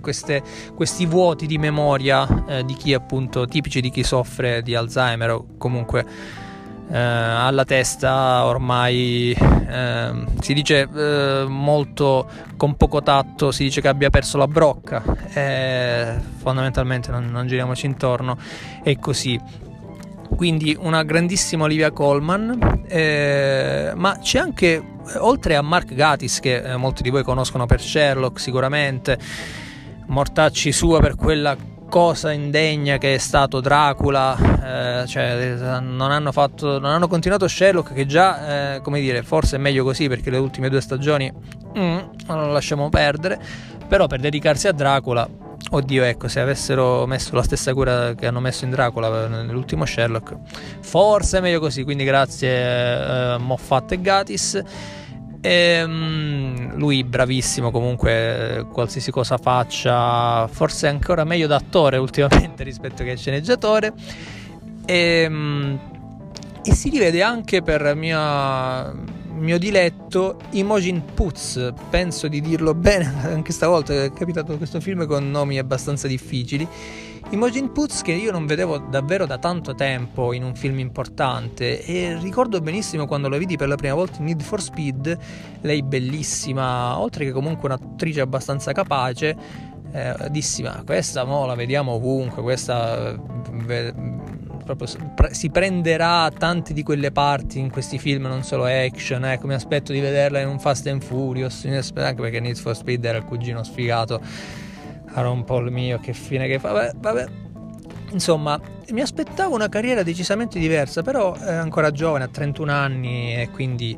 queste, 0.00 0.42
questi 0.74 1.06
vuoti 1.06 1.46
di 1.46 1.58
memoria 1.58 2.26
di 2.66 2.74
chi 2.74 2.92
appunto 2.92 3.46
tipici 3.46 3.80
di 3.80 3.90
chi 3.90 4.02
soffre 4.02 4.62
di 4.62 4.74
Alzheimer 4.74 5.30
o 5.30 5.46
comunque 5.56 6.04
eh, 6.90 6.98
alla 6.98 7.64
testa 7.64 8.44
ormai 8.44 9.32
eh, 9.32 10.24
si 10.40 10.54
dice 10.54 10.88
eh, 10.92 11.44
molto 11.46 12.28
con 12.56 12.74
poco 12.74 13.00
tatto 13.00 13.52
si 13.52 13.62
dice 13.62 13.80
che 13.80 13.88
abbia 13.88 14.10
perso 14.10 14.36
la 14.38 14.48
brocca. 14.48 15.02
Eh, 15.32 16.14
fondamentalmente 16.38 17.10
non, 17.10 17.30
non 17.30 17.46
giriamoci 17.46 17.86
intorno 17.86 18.36
è 18.82 18.98
così. 18.98 19.40
Quindi 20.34 20.76
una 20.78 21.02
grandissima 21.02 21.64
Olivia 21.64 21.92
Colman. 21.92 22.82
Eh, 22.88 23.92
ma 23.94 24.18
c'è 24.18 24.38
anche 24.38 24.82
oltre 25.18 25.54
a 25.56 25.62
Mark 25.62 25.94
Gatis 25.94 26.40
che 26.40 26.56
eh, 26.56 26.76
molti 26.76 27.02
di 27.02 27.10
voi 27.10 27.22
conoscono 27.22 27.66
per 27.66 27.80
Sherlock 27.80 28.40
sicuramente 28.40 29.18
mortacci 30.06 30.72
sua 30.72 30.98
per 31.00 31.14
quella 31.14 31.56
cosa 31.90 32.30
indegna 32.30 32.98
che 32.98 33.16
è 33.16 33.18
stato 33.18 33.60
Dracula, 33.60 35.02
eh, 35.02 35.06
cioè 35.08 35.80
non 35.80 36.12
hanno, 36.12 36.30
fatto, 36.30 36.78
non 36.78 36.92
hanno 36.92 37.08
continuato 37.08 37.48
Sherlock 37.48 37.92
che 37.92 38.06
già, 38.06 38.76
eh, 38.76 38.80
come 38.80 39.00
dire, 39.00 39.24
forse 39.24 39.56
è 39.56 39.58
meglio 39.58 39.82
così 39.82 40.08
perché 40.08 40.30
le 40.30 40.38
ultime 40.38 40.70
due 40.70 40.80
stagioni 40.80 41.30
mm, 41.30 41.98
non 42.26 42.38
lo 42.38 42.52
lasciamo 42.52 42.88
perdere, 42.88 43.38
però 43.88 44.06
per 44.06 44.20
dedicarsi 44.20 44.68
a 44.68 44.72
Dracula, 44.72 45.28
oddio 45.72 46.04
ecco, 46.04 46.28
se 46.28 46.38
avessero 46.38 47.06
messo 47.06 47.34
la 47.34 47.42
stessa 47.42 47.74
cura 47.74 48.14
che 48.14 48.26
hanno 48.26 48.40
messo 48.40 48.64
in 48.64 48.70
Dracula 48.70 49.26
nell'ultimo 49.26 49.84
Sherlock, 49.84 50.36
forse 50.80 51.38
è 51.38 51.40
meglio 51.40 51.58
così, 51.58 51.82
quindi 51.82 52.04
grazie 52.04 53.34
eh, 53.34 53.36
Moffat 53.38 53.92
e 53.92 54.00
Gatis. 54.00 54.62
E, 55.40 55.82
um, 55.82 56.76
lui 56.76 57.02
bravissimo 57.02 57.70
comunque, 57.70 58.66
qualsiasi 58.72 59.10
cosa 59.10 59.38
faccia, 59.38 60.46
forse 60.48 60.86
ancora 60.86 61.24
meglio 61.24 61.46
da 61.46 61.56
attore 61.56 61.96
ultimamente 61.96 62.62
rispetto 62.64 63.02
che 63.04 63.16
sceneggiatore. 63.16 63.92
E, 64.84 65.26
um, 65.28 65.78
e 66.62 66.74
si 66.74 66.90
rivede 66.90 67.22
anche 67.22 67.62
per 67.62 67.94
mia, 67.94 68.92
mio 68.92 69.58
diletto 69.58 70.38
Imogen 70.50 71.02
Putz, 71.14 71.72
penso 71.88 72.28
di 72.28 72.40
dirlo 72.42 72.74
bene 72.74 73.10
anche 73.24 73.52
stavolta, 73.52 73.94
è 73.94 74.12
capitato 74.12 74.56
questo 74.58 74.80
film 74.80 75.06
con 75.06 75.30
nomi 75.30 75.58
abbastanza 75.58 76.06
difficili 76.06 76.68
Imogen 77.32 77.70
Poots 77.70 78.02
che 78.02 78.10
io 78.10 78.32
non 78.32 78.44
vedevo 78.44 78.78
davvero 78.78 79.24
da 79.24 79.38
tanto 79.38 79.76
tempo 79.76 80.32
in 80.32 80.42
un 80.42 80.56
film 80.56 80.80
importante 80.80 81.80
e 81.84 82.18
ricordo 82.20 82.60
benissimo 82.60 83.06
quando 83.06 83.28
la 83.28 83.36
vidi 83.36 83.56
per 83.56 83.68
la 83.68 83.76
prima 83.76 83.94
volta 83.94 84.18
in 84.18 84.24
Need 84.24 84.42
for 84.42 84.60
Speed, 84.60 85.16
lei 85.60 85.80
bellissima, 85.84 86.98
oltre 86.98 87.24
che 87.24 87.30
comunque 87.30 87.68
un'attrice 87.68 88.20
abbastanza 88.20 88.72
capace, 88.72 89.36
eh, 89.92 90.14
dissi 90.30 90.64
ma 90.64 90.82
questa 90.84 91.22
mo 91.22 91.46
la 91.46 91.54
vediamo 91.54 91.92
ovunque, 91.92 92.42
questa 92.42 93.16
ve, 93.64 93.94
proprio 94.64 94.88
si 95.30 95.50
prenderà 95.50 96.28
tante 96.36 96.72
di 96.72 96.82
quelle 96.82 97.12
parti 97.12 97.60
in 97.60 97.70
questi 97.70 98.00
film, 98.00 98.24
non 98.24 98.42
solo 98.42 98.64
action, 98.64 99.24
ecco 99.24 99.46
mi 99.46 99.54
aspetto 99.54 99.92
di 99.92 100.00
vederla 100.00 100.40
in 100.40 100.48
un 100.48 100.58
Fast 100.58 100.88
and 100.88 101.00
Furious, 101.00 101.64
anche 101.64 102.20
perché 102.20 102.40
Need 102.40 102.56
for 102.56 102.74
Speed 102.74 103.04
era 103.04 103.18
il 103.18 103.24
cugino 103.24 103.62
sfigato 103.62 104.20
po' 105.44 105.58
il 105.58 105.70
mio, 105.70 105.98
che 105.98 106.12
fine 106.12 106.46
che 106.46 106.58
fa, 106.58 106.72
vabbè, 106.72 106.92
vabbè. 106.96 107.26
Insomma, 108.12 108.60
mi 108.90 109.00
aspettavo 109.00 109.54
una 109.54 109.68
carriera 109.68 110.02
decisamente 110.02 110.58
diversa, 110.58 111.02
però 111.02 111.34
è 111.34 111.54
ancora 111.54 111.90
giovane, 111.92 112.24
ha 112.24 112.28
31 112.28 112.72
anni 112.72 113.34
e 113.34 113.50
quindi 113.50 113.96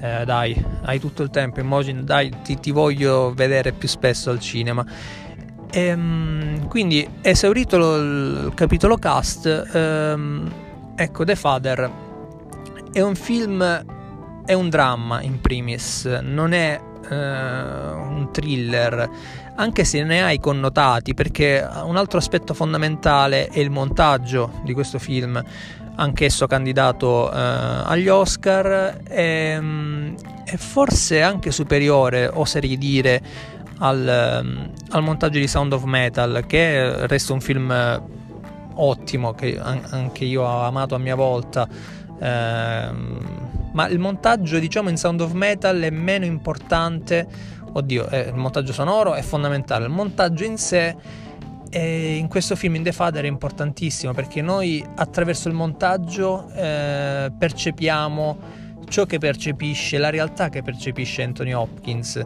eh, 0.00 0.24
dai, 0.24 0.64
hai 0.82 0.98
tutto 0.98 1.22
il 1.22 1.30
tempo, 1.30 1.60
immagino, 1.60 2.02
dai, 2.02 2.30
ti, 2.42 2.58
ti 2.58 2.72
voglio 2.72 3.32
vedere 3.34 3.72
più 3.72 3.86
spesso 3.86 4.30
al 4.30 4.40
cinema. 4.40 4.84
Ehm, 5.70 6.66
quindi, 6.66 7.08
esaurito 7.22 7.78
lo, 7.78 7.96
il 7.96 8.52
capitolo 8.54 8.96
cast, 8.96 9.46
ehm, 9.46 10.52
ecco, 10.96 11.24
The 11.24 11.36
Father 11.36 11.90
è 12.92 13.00
un 13.00 13.14
film, 13.14 13.84
è 14.44 14.52
un 14.52 14.68
dramma 14.68 15.22
in 15.22 15.40
primis, 15.40 16.04
non 16.20 16.52
è 16.52 16.78
eh, 17.08 17.14
un 17.14 18.28
thriller 18.32 19.10
anche 19.54 19.84
se 19.84 20.02
ne 20.02 20.22
ha 20.22 20.32
i 20.32 20.40
connotati, 20.40 21.14
perché 21.14 21.66
un 21.84 21.96
altro 21.96 22.18
aspetto 22.18 22.54
fondamentale 22.54 23.48
è 23.48 23.58
il 23.58 23.70
montaggio 23.70 24.60
di 24.64 24.72
questo 24.72 24.98
film, 24.98 25.42
anch'esso 25.96 26.46
candidato 26.46 27.30
eh, 27.30 27.36
agli 27.36 28.08
Oscar, 28.08 29.00
e, 29.06 29.60
mm, 29.60 30.14
e, 30.44 30.56
forse 30.56 31.22
anche 31.22 31.50
superiore, 31.50 32.30
oserei 32.32 32.78
dire, 32.78 33.20
al, 33.78 34.42
mm, 34.42 34.64
al, 34.90 35.02
montaggio 35.02 35.38
di 35.38 35.46
Sound 35.46 35.72
of 35.74 35.84
Metal, 35.84 36.44
che 36.46 37.06
resta 37.06 37.32
un 37.32 37.40
film 37.40 38.02
ottimo, 38.74 39.34
che 39.34 39.60
anche 39.60 40.24
io 40.24 40.42
ho 40.42 40.62
amato 40.62 40.94
a 40.94 40.98
mia 40.98 41.14
volta. 41.14 41.68
Eh, 42.18 43.40
ma 43.72 43.88
il 43.88 43.98
montaggio, 43.98 44.58
diciamo, 44.58 44.88
in 44.88 44.96
Sound 44.96 45.20
of 45.20 45.32
Metal 45.32 45.78
è 45.80 45.90
meno 45.90 46.24
importante 46.24 47.26
oddio, 47.72 48.08
eh, 48.08 48.28
il 48.28 48.34
montaggio 48.34 48.72
sonoro 48.72 49.14
è 49.14 49.22
fondamentale, 49.22 49.84
il 49.86 49.90
montaggio 49.90 50.44
in 50.44 50.58
sé 50.58 50.94
eh, 51.70 52.16
in 52.16 52.28
questo 52.28 52.54
film 52.54 52.74
in 52.74 52.82
The 52.82 52.92
Father 52.92 53.24
è 53.24 53.26
importantissimo 53.26 54.12
perché 54.12 54.42
noi 54.42 54.84
attraverso 54.96 55.48
il 55.48 55.54
montaggio 55.54 56.50
eh, 56.54 57.32
percepiamo 57.36 58.60
ciò 58.88 59.06
che 59.06 59.18
percepisce, 59.18 59.96
la 59.96 60.10
realtà 60.10 60.50
che 60.50 60.62
percepisce 60.62 61.22
Anthony 61.22 61.52
Hopkins. 61.52 62.20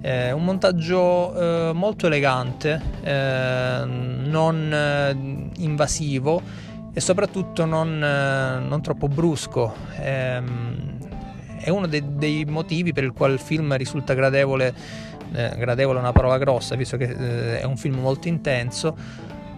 Eh, 0.00 0.32
un 0.32 0.44
montaggio 0.44 1.34
eh, 1.34 1.72
molto 1.74 2.06
elegante, 2.06 2.80
eh, 3.02 3.82
non 3.84 4.72
eh, 4.72 5.60
invasivo 5.62 6.40
e 6.96 7.00
soprattutto 7.02 7.66
non, 7.66 7.98
non 7.98 8.80
troppo 8.80 9.06
brusco. 9.06 9.74
Ehm, 10.00 10.96
è 11.58 11.68
uno 11.68 11.86
dei, 11.86 12.02
dei, 12.14 12.46
motivi 12.46 12.94
per 12.94 13.04
il 13.04 13.12
quale 13.12 13.34
il 13.34 13.38
film 13.38 13.76
risulta 13.76 14.14
gradevole, 14.14 14.74
eh, 15.34 15.54
gradevole 15.58 15.98
è 15.98 16.00
una 16.00 16.12
parola 16.12 16.38
grossa, 16.38 16.74
visto 16.74 16.96
che 16.96 17.04
eh, 17.04 17.60
è 17.60 17.64
un 17.64 17.76
film 17.76 17.98
molto 17.98 18.28
intenso, 18.28 18.96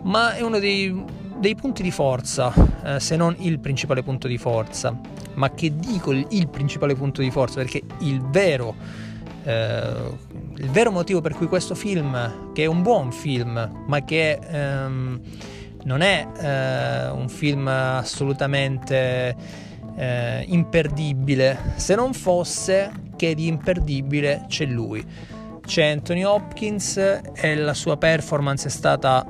ma 0.02 0.34
è 0.34 0.40
uno 0.40 0.58
dei, 0.58 1.04
dei 1.36 1.54
punti 1.54 1.84
di 1.84 1.92
forza, 1.92 2.52
eh, 2.84 2.98
se 2.98 3.14
non 3.14 3.36
il 3.38 3.60
principale 3.60 4.02
punto 4.02 4.26
di 4.26 4.36
forza. 4.36 4.98
Ma 5.34 5.50
che 5.52 5.76
dico 5.76 6.10
il, 6.10 6.26
il 6.30 6.48
principale 6.48 6.96
punto 6.96 7.20
di 7.20 7.30
forza? 7.30 7.60
Perché 7.60 7.82
il 8.00 8.20
vero, 8.20 8.74
eh, 9.44 9.92
il 10.56 10.70
vero 10.70 10.90
motivo 10.90 11.20
per 11.20 11.34
cui 11.34 11.46
questo 11.46 11.76
film, 11.76 12.52
che 12.52 12.64
è 12.64 12.66
un 12.66 12.82
buon 12.82 13.12
film, 13.12 13.84
ma 13.86 14.02
che 14.02 14.40
ehm, 14.42 15.20
non 15.84 16.00
è 16.00 16.26
eh, 16.40 17.08
un 17.10 17.28
film 17.28 17.66
assolutamente 17.68 19.36
eh, 19.96 20.44
imperdibile, 20.46 21.74
se 21.76 21.94
non 21.94 22.12
fosse 22.12 22.90
che 23.16 23.34
di 23.34 23.48
imperdibile 23.48 24.44
c'è 24.48 24.64
lui. 24.64 25.04
C'è 25.66 25.90
Anthony 25.90 26.22
Hopkins 26.22 26.96
e 26.96 27.54
la 27.56 27.74
sua 27.74 27.98
performance 27.98 28.68
è 28.68 28.70
stata, 28.70 29.26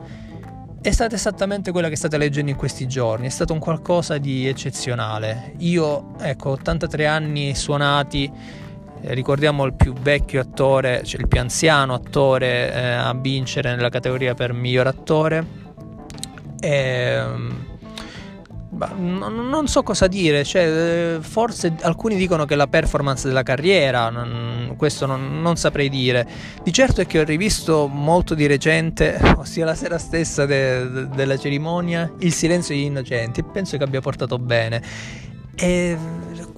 è 0.80 0.90
stata 0.90 1.14
esattamente 1.16 1.72
quella 1.72 1.88
che 1.88 1.96
state 1.96 2.16
leggendo 2.16 2.50
in 2.50 2.56
questi 2.56 2.87
giorni, 2.87 3.26
è 3.26 3.30
stato 3.30 3.52
un 3.52 3.58
qualcosa 3.58 4.18
di 4.18 4.46
eccezionale. 4.46 5.54
Io, 5.58 6.14
ecco, 6.20 6.50
83 6.50 7.06
anni 7.06 7.54
suonati, 7.56 8.30
eh, 9.00 9.14
ricordiamo 9.14 9.64
il 9.64 9.74
più 9.74 9.94
vecchio 9.94 10.40
attore, 10.40 11.02
cioè 11.04 11.20
il 11.20 11.28
più 11.28 11.40
anziano 11.40 11.94
attore 11.94 12.72
eh, 12.72 12.90
a 12.92 13.14
vincere 13.14 13.74
nella 13.74 13.88
categoria 13.88 14.34
per 14.34 14.52
miglior 14.52 14.87
attore. 14.87 15.66
E, 16.60 16.70
ehm, 16.70 17.66
non 18.70 19.66
so 19.66 19.82
cosa 19.82 20.06
dire, 20.06 20.44
cioè, 20.44 21.16
eh, 21.16 21.18
forse 21.20 21.74
alcuni 21.80 22.16
dicono 22.16 22.44
che 22.44 22.54
la 22.54 22.66
performance 22.66 23.26
della 23.26 23.42
carriera, 23.42 24.10
non, 24.10 24.74
questo 24.76 25.06
non, 25.06 25.40
non, 25.40 25.56
saprei 25.56 25.88
dire. 25.88 26.26
Di 26.62 26.72
certo 26.72 27.00
è 27.00 27.06
che 27.06 27.20
ho 27.20 27.24
rivisto 27.24 27.88
molto 27.88 28.34
di 28.34 28.46
recente, 28.46 29.18
ossia 29.36 29.64
la 29.64 29.74
sera 29.74 29.98
stessa 29.98 30.46
de, 30.46 30.90
de, 30.90 31.08
della 31.08 31.36
cerimonia, 31.36 32.12
Il 32.18 32.32
silenzio 32.32 32.74
degli 32.74 32.84
innocenti 32.84 33.42
penso 33.42 33.76
che 33.76 33.84
abbia 33.84 34.00
portato 34.00 34.38
bene. 34.38 34.82
E 35.54 35.96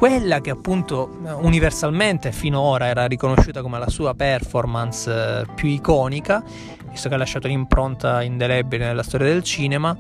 quella 0.00 0.40
che 0.40 0.48
appunto 0.48 1.18
universalmente 1.42 2.32
finora 2.32 2.86
era 2.86 3.04
riconosciuta 3.04 3.60
come 3.60 3.78
la 3.78 3.90
sua 3.90 4.14
performance 4.14 5.10
eh, 5.12 5.46
più 5.54 5.68
iconica, 5.68 6.42
visto 6.88 7.10
che 7.10 7.16
ha 7.16 7.18
lasciato 7.18 7.48
un'impronta 7.48 8.22
indelebile 8.22 8.86
nella 8.86 9.02
storia 9.02 9.26
del 9.26 9.42
cinema, 9.42 9.94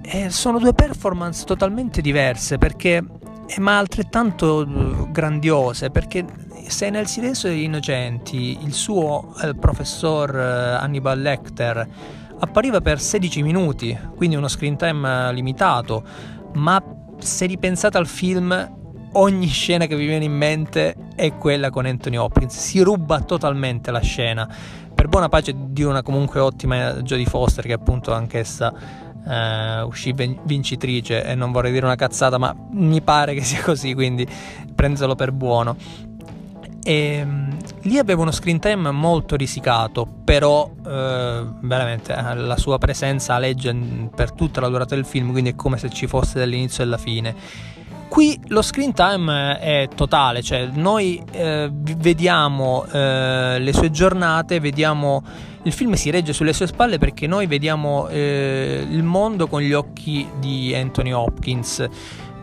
eh, 0.00 0.30
sono 0.30 0.60
due 0.60 0.74
performance 0.74 1.44
totalmente 1.44 2.00
diverse 2.02 2.56
perché 2.56 3.02
eh, 3.48 3.58
ma 3.58 3.78
altrettanto 3.78 4.62
eh, 4.62 5.10
grandiose 5.10 5.90
perché 5.90 6.24
se 6.68 6.88
nel 6.90 7.08
silenzio 7.08 7.48
degli 7.48 7.64
innocenti 7.64 8.62
il 8.62 8.74
suo 8.74 9.34
eh, 9.42 9.56
professor 9.56 10.36
eh, 10.36 10.76
Hannibal 10.80 11.20
Lecter 11.20 11.88
appariva 12.38 12.80
per 12.80 13.00
16 13.00 13.42
minuti 13.42 13.98
quindi 14.14 14.36
uno 14.36 14.46
screen 14.46 14.76
time 14.76 15.32
limitato 15.32 16.04
ma 16.52 16.80
se 17.18 17.46
ripensate 17.46 17.98
al 17.98 18.06
film 18.06 18.84
ogni 19.18 19.48
scena 19.48 19.86
che 19.86 19.96
vi 19.96 20.06
viene 20.06 20.24
in 20.24 20.36
mente 20.36 20.94
è 21.14 21.36
quella 21.36 21.70
con 21.70 21.86
Anthony 21.86 22.16
Hopkins 22.16 22.56
si 22.56 22.80
ruba 22.80 23.20
totalmente 23.20 23.90
la 23.90 24.00
scena 24.00 24.48
per 24.94 25.08
buona 25.08 25.28
pace 25.28 25.54
di 25.54 25.82
una 25.82 26.02
comunque 26.02 26.40
ottima 26.40 26.94
Jodie 27.02 27.26
Foster 27.26 27.64
che 27.66 27.74
appunto 27.74 28.12
anch'essa 28.12 28.72
uh, 29.26 29.86
uscì 29.86 30.14
vincitrice 30.44 31.24
e 31.24 31.34
non 31.34 31.52
vorrei 31.52 31.72
dire 31.72 31.84
una 31.84 31.96
cazzata, 31.96 32.38
ma 32.38 32.54
mi 32.70 33.02
pare 33.02 33.34
che 33.34 33.42
sia 33.42 33.62
così, 33.62 33.92
quindi 33.94 34.26
prendetelo 34.74 35.14
per 35.14 35.32
buono. 35.32 35.76
E, 36.82 37.20
um, 37.22 37.56
lì 37.82 37.98
aveva 37.98 38.22
uno 38.22 38.30
screen 38.30 38.58
time 38.58 38.90
molto 38.90 39.36
risicato, 39.36 40.06
però 40.24 40.64
uh, 40.64 40.86
veramente 40.86 42.14
eh, 42.14 42.34
la 42.36 42.56
sua 42.56 42.78
presenza 42.78 43.34
aleggia 43.34 43.74
per 44.14 44.32
tutta 44.32 44.60
la 44.60 44.68
durata 44.68 44.94
del 44.94 45.04
film, 45.04 45.30
quindi 45.32 45.50
è 45.50 45.54
come 45.54 45.78
se 45.78 45.90
ci 45.90 46.06
fosse 46.06 46.38
dall'inizio 46.38 46.84
alla 46.84 46.98
fine. 46.98 47.34
Qui 48.16 48.40
lo 48.46 48.62
screen 48.62 48.94
time 48.94 49.58
è 49.58 49.90
totale, 49.94 50.40
cioè 50.40 50.70
noi 50.72 51.22
eh, 51.32 51.68
vediamo 51.70 52.86
eh, 52.90 53.58
le 53.58 53.72
sue 53.74 53.90
giornate, 53.90 54.58
vediamo 54.58 55.22
il 55.64 55.72
film 55.74 55.92
si 55.92 56.08
regge 56.08 56.32
sulle 56.32 56.54
sue 56.54 56.66
spalle 56.66 56.96
perché 56.96 57.26
noi 57.26 57.46
vediamo 57.46 58.08
eh, 58.08 58.86
il 58.88 59.02
mondo 59.02 59.48
con 59.48 59.60
gli 59.60 59.74
occhi 59.74 60.26
di 60.38 60.74
Anthony 60.74 61.12
Hopkins, 61.12 61.86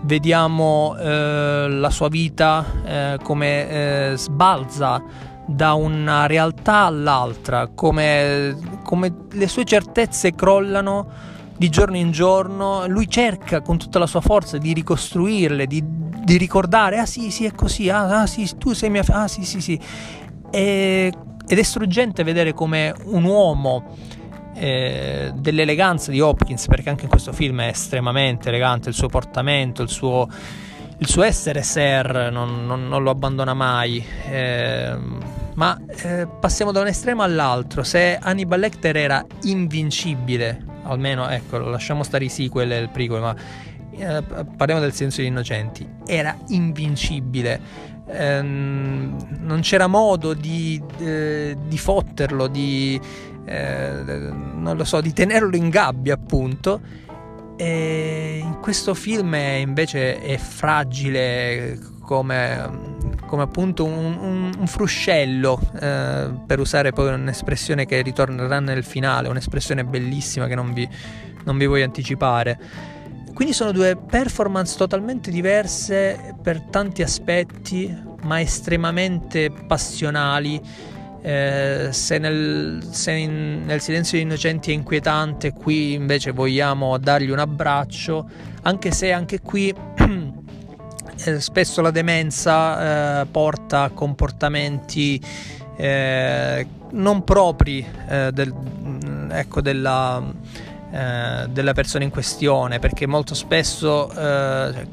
vediamo 0.03 0.95
eh, 0.95 1.65
la 1.67 1.89
sua 1.89 2.07
vita 2.07 2.65
eh, 2.85 3.17
come 3.23 4.11
eh, 4.11 4.13
sbalza 4.15 5.03
da 5.47 5.73
una 5.73 6.27
realtà 6.27 6.85
all'altra, 6.85 7.69
come, 7.73 8.55
come 8.83 9.11
le 9.31 9.47
sue 9.47 9.65
certezze 9.65 10.35
crollano 10.35 11.31
di 11.57 11.69
giorno 11.69 11.97
in 11.97 12.11
giorno, 12.11 12.87
lui 12.87 13.07
cerca 13.07 13.61
con 13.61 13.77
tutta 13.77 13.99
la 13.99 14.07
sua 14.07 14.21
forza 14.21 14.57
di 14.57 14.73
ricostruirle, 14.73 15.67
di, 15.67 15.83
di 15.85 16.37
ricordare, 16.37 16.97
ah 16.97 17.05
sì, 17.05 17.31
sì, 17.31 17.45
è 17.45 17.51
così, 17.51 17.89
ah, 17.89 18.21
ah 18.21 18.27
sì, 18.27 18.49
tu 18.57 18.73
sei 18.73 18.89
mia 18.89 19.03
ah 19.07 19.27
sì, 19.27 19.43
sì, 19.43 19.61
sì. 19.61 19.79
E, 20.49 21.11
ed 21.45 21.59
è 21.59 21.63
struggente 21.63 22.23
vedere 22.23 22.53
come 22.53 22.93
un 23.05 23.23
uomo 23.23 23.95
eh, 24.55 25.31
dell'eleganza 25.35 26.11
di 26.11 26.19
Hopkins, 26.19 26.67
perché 26.67 26.89
anche 26.89 27.03
in 27.03 27.09
questo 27.09 27.33
film 27.33 27.61
è 27.61 27.67
estremamente 27.67 28.49
elegante, 28.49 28.89
il 28.89 28.95
suo 28.95 29.07
portamento, 29.07 29.81
il 29.83 29.89
suo, 29.89 30.27
il 30.97 31.07
suo 31.07 31.23
essere 31.23 31.61
ser 31.63 32.29
non, 32.31 32.65
non, 32.65 32.87
non, 32.87 33.03
lo 33.03 33.09
abbandona 33.09 33.53
mai. 33.53 34.03
Eh, 34.29 34.97
ma 35.55 35.79
eh, 36.03 36.27
passiamo 36.39 36.71
da 36.71 36.81
un 36.81 36.87
estremo 36.87 37.21
all'altro. 37.21 37.83
Se 37.83 38.17
Hannibal 38.19 38.59
Lecter 38.59 38.95
era 38.95 39.23
invincibile 39.43 40.71
almeno 40.83 41.29
ecco, 41.29 41.57
lasciamo 41.57 42.03
stare 42.03 42.25
i 42.25 42.29
sequel 42.29 42.71
e 42.71 42.79
il 42.79 42.89
prequel, 42.89 43.21
ma 43.21 43.35
eh, 43.91 44.23
parliamo 44.55 44.81
del 44.81 44.93
senso 44.93 45.21
degli 45.21 45.29
innocenti, 45.29 45.87
era 46.05 46.35
invincibile. 46.47 47.91
Ehm, 48.07 49.39
non 49.39 49.61
c'era 49.61 49.87
modo 49.87 50.33
di, 50.33 50.81
eh, 50.99 51.55
di 51.67 51.77
fotterlo, 51.77 52.47
di, 52.47 52.99
eh, 53.45 54.01
non 54.03 54.75
lo 54.75 54.83
so, 54.83 54.99
di 55.01 55.13
tenerlo 55.13 55.55
in 55.55 55.69
gabbia, 55.69 56.15
appunto. 56.15 56.81
E 57.55 58.39
in 58.41 58.59
questo 58.59 58.93
film 58.93 59.35
è, 59.35 59.53
invece 59.53 60.19
è 60.19 60.37
fragile 60.37 61.77
come, 62.03 63.17
come 63.25 63.41
appunto 63.41 63.85
un, 63.85 64.17
un, 64.19 64.51
un 64.57 64.67
fruscello, 64.67 65.59
eh, 65.79 66.29
per 66.45 66.59
usare 66.59 66.91
poi 66.91 67.13
un'espressione 67.13 67.85
che 67.85 68.01
ritornerà 68.01 68.59
nel 68.59 68.83
finale, 68.83 69.29
un'espressione 69.29 69.83
bellissima 69.83 70.47
che 70.47 70.55
non 70.55 70.73
vi, 70.73 70.87
non 71.45 71.57
vi 71.57 71.65
voglio 71.65 71.85
anticipare. 71.85 72.59
Quindi 73.33 73.53
sono 73.53 73.71
due 73.71 73.95
performance 73.97 74.77
totalmente 74.77 75.31
diverse 75.31 76.35
per 76.41 76.61
tanti 76.61 77.01
aspetti, 77.01 77.95
ma 78.21 78.39
estremamente 78.39 79.51
passionali. 79.65 80.61
Eh, 81.25 81.87
se, 81.91 82.17
nel, 82.17 82.85
se 82.91 83.11
in, 83.11 83.63
nel, 83.65 83.79
silenzio 83.79 84.17
degli 84.17 84.27
innocenti 84.27 84.71
è 84.71 84.73
inquietante, 84.73 85.53
qui 85.53 85.93
invece 85.93 86.31
vogliamo 86.31 86.97
dargli 86.97 87.29
un 87.29 87.39
abbraccio, 87.39 88.29
anche 88.63 88.91
se 88.91 89.11
anche 89.11 89.39
qui 89.39 89.73
eh, 91.25 91.39
spesso 91.39 91.81
la 91.81 91.91
demenza 91.91 93.21
eh, 93.21 93.25
porta 93.25 93.83
a 93.83 93.89
comportamenti 93.89 95.21
eh, 95.75 96.67
non 96.91 97.23
propri 97.23 97.85
eh, 98.07 98.31
del, 98.31 98.53
mm, 98.53 99.31
ecco, 99.31 99.61
della, 99.61 100.21
eh, 100.91 101.47
della, 101.49 101.73
persona 101.73 102.03
in 102.03 102.09
questione, 102.09 102.79
perché 102.79 103.07
molto 103.07 103.33
spesso 103.33 104.07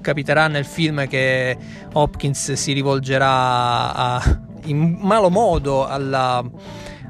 capiterà 0.01 0.49
nel 0.49 0.65
film 0.65 1.07
che 1.07 1.57
Hopkins 1.93 2.53
si 2.53 2.73
rivolgerà 2.73 3.95
a, 3.95 4.41
in 4.65 4.97
malo 5.01 5.29
modo 5.29 5.87
alla, 5.87 6.43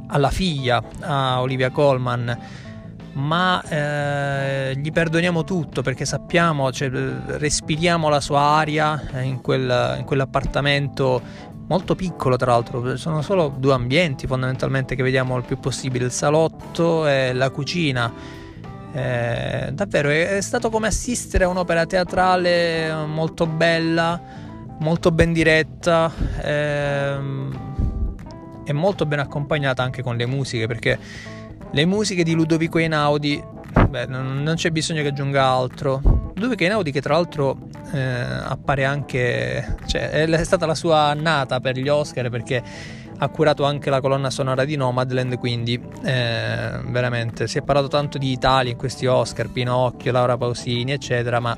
alla 0.08 0.30
figlia, 0.30 0.82
a 1.00 1.40
Olivia 1.40 1.70
Colman 1.70 2.38
ma 3.12 3.62
eh, 3.62 4.76
gli 4.76 4.92
perdoniamo 4.92 5.44
tutto 5.44 5.82
perché 5.82 6.04
sappiamo, 6.04 6.70
cioè, 6.70 6.90
respiriamo 6.90 8.08
la 8.08 8.20
sua 8.20 8.40
aria 8.40 9.00
in, 9.22 9.40
quel, 9.40 9.96
in 9.98 10.04
quell'appartamento 10.04 11.48
molto 11.66 11.94
piccolo 11.94 12.36
tra 12.36 12.50
l'altro, 12.52 12.96
sono 12.96 13.22
solo 13.22 13.54
due 13.56 13.72
ambienti 13.72 14.26
fondamentalmente 14.26 14.96
che 14.96 15.04
vediamo 15.04 15.36
il 15.36 15.44
più 15.44 15.58
possibile, 15.58 16.04
il 16.04 16.10
salotto 16.10 17.06
e 17.06 17.32
la 17.32 17.50
cucina. 17.50 18.12
Eh, 18.92 19.70
davvero 19.72 20.08
è, 20.08 20.40
stato 20.40 20.68
come 20.68 20.88
assistere 20.88 21.44
a 21.44 21.48
un'opera 21.48 21.86
teatrale 21.86 22.92
molto 23.06 23.46
bella, 23.46 24.20
molto 24.80 25.12
ben 25.12 25.32
diretta 25.32 26.10
eh, 26.42 27.16
e 28.64 28.72
molto 28.72 29.06
ben 29.06 29.20
accompagnata 29.20 29.84
anche 29.84 30.02
con 30.02 30.16
le 30.16 30.26
musiche 30.26 30.66
perché 30.66 30.98
le 31.72 31.86
musiche 31.86 32.22
di 32.22 32.34
Ludovico 32.34 32.78
Einaudi, 32.78 33.42
beh, 33.88 34.06
non, 34.06 34.52
c'è 34.56 34.70
bisogno 34.70 35.02
che 35.02 35.08
aggiunga 35.08 35.44
altro. 35.44 36.32
Ludovico 36.34 36.62
Einaudi 36.62 36.90
che 36.90 37.00
tra 37.00 37.14
l'altro 37.14 37.68
eh, 37.92 38.00
appare 38.00 38.84
anche, 38.84 39.76
cioè 39.86 40.10
è 40.10 40.44
stata 40.44 40.66
la 40.66 40.74
sua 40.74 41.04
annata 41.04 41.60
per 41.60 41.76
gli 41.76 41.88
Oscar 41.88 42.28
perché 42.30 42.62
ha 43.22 43.28
curato 43.28 43.64
anche 43.64 43.90
la 43.90 44.00
colonna 44.00 44.30
sonora 44.30 44.64
di 44.64 44.76
Nomadland, 44.76 45.38
quindi 45.38 45.80
eh, 46.04 46.80
veramente 46.86 47.46
si 47.46 47.58
è 47.58 47.62
parlato 47.62 47.88
tanto 47.88 48.16
di 48.16 48.32
Italia 48.32 48.72
in 48.72 48.78
questi 48.78 49.06
Oscar, 49.06 49.50
Pinocchio, 49.50 50.10
Laura 50.10 50.38
Pausini, 50.38 50.92
eccetera, 50.92 51.38
ma 51.38 51.56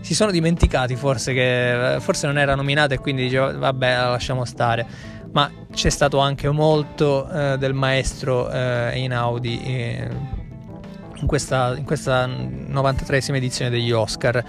si 0.00 0.14
sono 0.14 0.30
dimenticati 0.30 0.96
forse 0.96 1.32
che 1.32 1.96
forse 2.00 2.26
non 2.26 2.36
era 2.36 2.54
nominata 2.54 2.92
e 2.92 2.98
quindi 2.98 3.22
dicevo 3.22 3.58
vabbè 3.58 3.96
la 3.96 4.10
lasciamo 4.10 4.44
stare 4.44 4.86
ma 5.34 5.50
c'è 5.72 5.90
stato 5.90 6.18
anche 6.18 6.48
molto 6.50 7.28
eh, 7.28 7.58
del 7.58 7.74
maestro 7.74 8.48
eh, 8.50 8.90
Einaudi 8.92 9.60
eh, 9.64 10.08
in, 11.16 11.26
questa, 11.26 11.74
in 11.76 11.84
questa 11.84 12.26
93esima 12.26 13.34
edizione 13.34 13.68
degli 13.70 13.90
Oscar. 13.90 14.44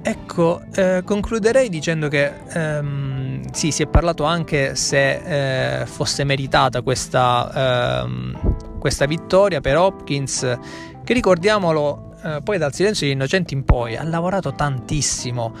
Ecco, 0.00 0.60
eh, 0.74 1.02
concluderei 1.04 1.70
dicendo 1.70 2.08
che 2.08 2.32
ehm, 2.52 3.50
sì, 3.50 3.70
si 3.70 3.82
è 3.82 3.86
parlato 3.86 4.24
anche 4.24 4.76
se 4.76 5.80
eh, 5.80 5.86
fosse 5.86 6.22
meritata 6.22 6.82
questa, 6.82 8.02
ehm, 8.04 8.78
questa, 8.78 9.06
vittoria 9.06 9.62
per 9.62 9.78
Hopkins, 9.78 10.58
che 11.02 11.12
ricordiamolo, 11.14 12.14
eh, 12.22 12.40
poi 12.44 12.58
dal 12.58 12.74
silenzio 12.74 13.06
degli 13.06 13.14
innocenti 13.14 13.54
in 13.54 13.64
poi 13.64 13.96
ha 13.96 14.02
lavorato 14.02 14.52
tantissimo 14.52 15.54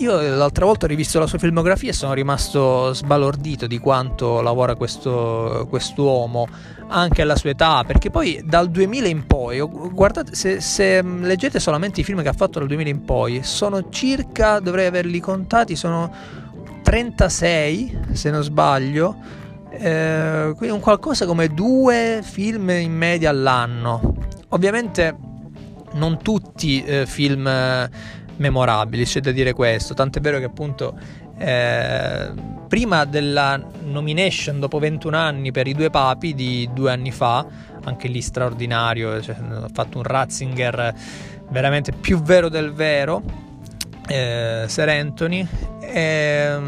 io 0.00 0.18
l'altra 0.18 0.64
volta 0.64 0.86
ho 0.86 0.88
rivisto 0.88 1.18
la 1.18 1.26
sua 1.26 1.38
filmografia 1.38 1.90
e 1.90 1.92
sono 1.92 2.14
rimasto 2.14 2.92
sbalordito 2.94 3.66
di 3.66 3.78
quanto 3.78 4.40
lavora 4.40 4.74
questo 4.74 5.66
quest'uomo 5.68 6.48
anche 6.88 7.22
alla 7.22 7.36
sua 7.36 7.50
età, 7.50 7.84
perché 7.86 8.10
poi 8.10 8.42
dal 8.44 8.70
2000 8.70 9.08
in 9.08 9.26
poi, 9.26 9.60
guardate, 9.60 10.34
se, 10.34 10.60
se, 10.60 11.02
leggete 11.02 11.60
solamente 11.60 12.00
i 12.00 12.04
film 12.04 12.22
che 12.22 12.28
ha 12.28 12.32
fatto 12.32 12.58
dal 12.58 12.66
2000 12.66 12.88
in 12.88 13.04
poi, 13.04 13.42
sono 13.44 13.90
circa, 13.90 14.58
dovrei 14.58 14.86
averli 14.86 15.20
contati, 15.20 15.76
sono 15.76 16.12
36 16.82 17.98
se 18.12 18.30
non 18.30 18.42
sbaglio, 18.42 19.16
eh, 19.70 20.52
quindi 20.56 20.74
un 20.74 20.80
qualcosa 20.80 21.26
come 21.26 21.48
due 21.48 22.20
film 22.24 22.70
in 22.70 22.92
media 22.92 23.30
all'anno. 23.30 24.16
Ovviamente 24.48 25.16
non 25.92 26.18
tutti 26.22 26.82
eh, 26.82 27.06
film 27.06 27.46
memorabili, 28.40 29.04
c'è 29.04 29.20
da 29.20 29.30
dire 29.30 29.52
questo, 29.52 29.94
tant'è 29.94 30.20
vero 30.20 30.38
che 30.38 30.44
appunto 30.44 30.98
eh, 31.38 32.32
prima 32.66 33.04
della 33.04 33.62
nomination 33.84 34.58
dopo 34.58 34.78
21 34.78 35.16
anni 35.16 35.52
per 35.52 35.66
i 35.66 35.74
due 35.74 35.90
papi 35.90 36.34
di 36.34 36.68
due 36.72 36.90
anni 36.90 37.12
fa, 37.12 37.46
anche 37.84 38.08
lì 38.08 38.20
straordinario, 38.20 39.20
cioè, 39.20 39.36
ha 39.36 39.68
fatto 39.72 39.98
un 39.98 40.04
Ratzinger 40.04 40.94
veramente 41.50 41.92
più 41.92 42.20
vero 42.22 42.48
del 42.48 42.72
vero, 42.72 43.22
eh, 44.08 44.64
Sir 44.66 44.88
Anthony, 44.88 45.46
eh, 45.80 46.58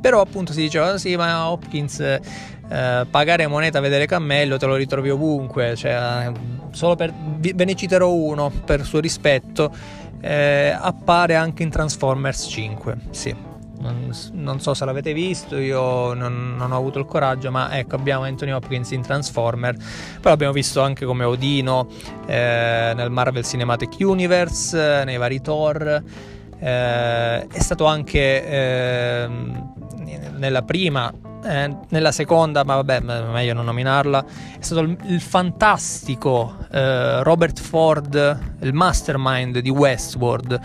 però 0.00 0.20
appunto 0.20 0.52
si 0.52 0.60
diceva 0.60 0.98
sì 0.98 1.16
ma 1.16 1.50
Hopkins 1.50 2.00
eh, 2.00 3.06
pagare 3.10 3.46
moneta 3.46 3.80
vedere 3.80 4.06
cammello 4.06 4.56
te 4.56 4.66
lo 4.66 4.76
ritrovi 4.76 5.10
ovunque, 5.10 5.76
cioè, 5.76 6.30
solo 6.70 6.96
per, 6.96 7.12
ve 7.12 7.64
ne 7.64 7.74
citerò 7.74 8.10
uno 8.10 8.50
per 8.64 8.84
suo 8.84 9.00
rispetto 9.00 9.72
eh, 10.20 10.76
appare 10.78 11.34
anche 11.34 11.62
in 11.62 11.70
Transformers 11.70 12.46
5. 12.48 12.96
Sì, 13.10 13.34
non, 13.80 14.12
non, 14.32 14.60
so 14.60 14.74
se 14.74 14.84
l'avete 14.84 15.12
visto, 15.12 15.56
io 15.56 16.12
non, 16.14 16.56
non, 16.56 16.72
ho 16.72 16.76
avuto 16.76 16.98
il 16.98 17.06
coraggio, 17.06 17.50
ma 17.50 17.76
ecco 17.78 17.96
abbiamo 17.96 18.24
Anthony 18.24 18.50
Hopkins 18.50 18.90
in 18.90 19.02
Transformer, 19.02 19.74
poi 19.76 20.30
l'abbiamo 20.30 20.52
visto 20.52 20.80
anche 20.80 21.04
come 21.04 21.24
Odino 21.24 21.88
eh, 22.26 22.92
nel 22.94 23.10
Marvel 23.10 23.44
Cinematic 23.44 23.96
Universe, 24.00 25.04
nei 25.04 25.16
vari 25.16 25.40
Thor, 25.40 26.02
eh, 26.60 27.46
è 27.46 27.58
stato 27.60 27.84
anche 27.84 28.44
ehm, 28.44 29.74
nella 30.36 30.62
prima 30.62 31.12
eh, 31.44 31.76
nella 31.88 32.12
seconda, 32.12 32.64
ma 32.64 32.76
vabbè, 32.76 33.00
meglio 33.00 33.54
non 33.54 33.64
nominarla, 33.64 34.24
è 34.58 34.62
stato 34.62 34.80
il, 34.80 34.96
il 35.06 35.20
fantastico 35.20 36.56
eh, 36.70 37.22
Robert 37.22 37.60
Ford, 37.60 38.38
il 38.60 38.72
mastermind 38.72 39.58
di 39.58 39.70
Westworld. 39.70 40.60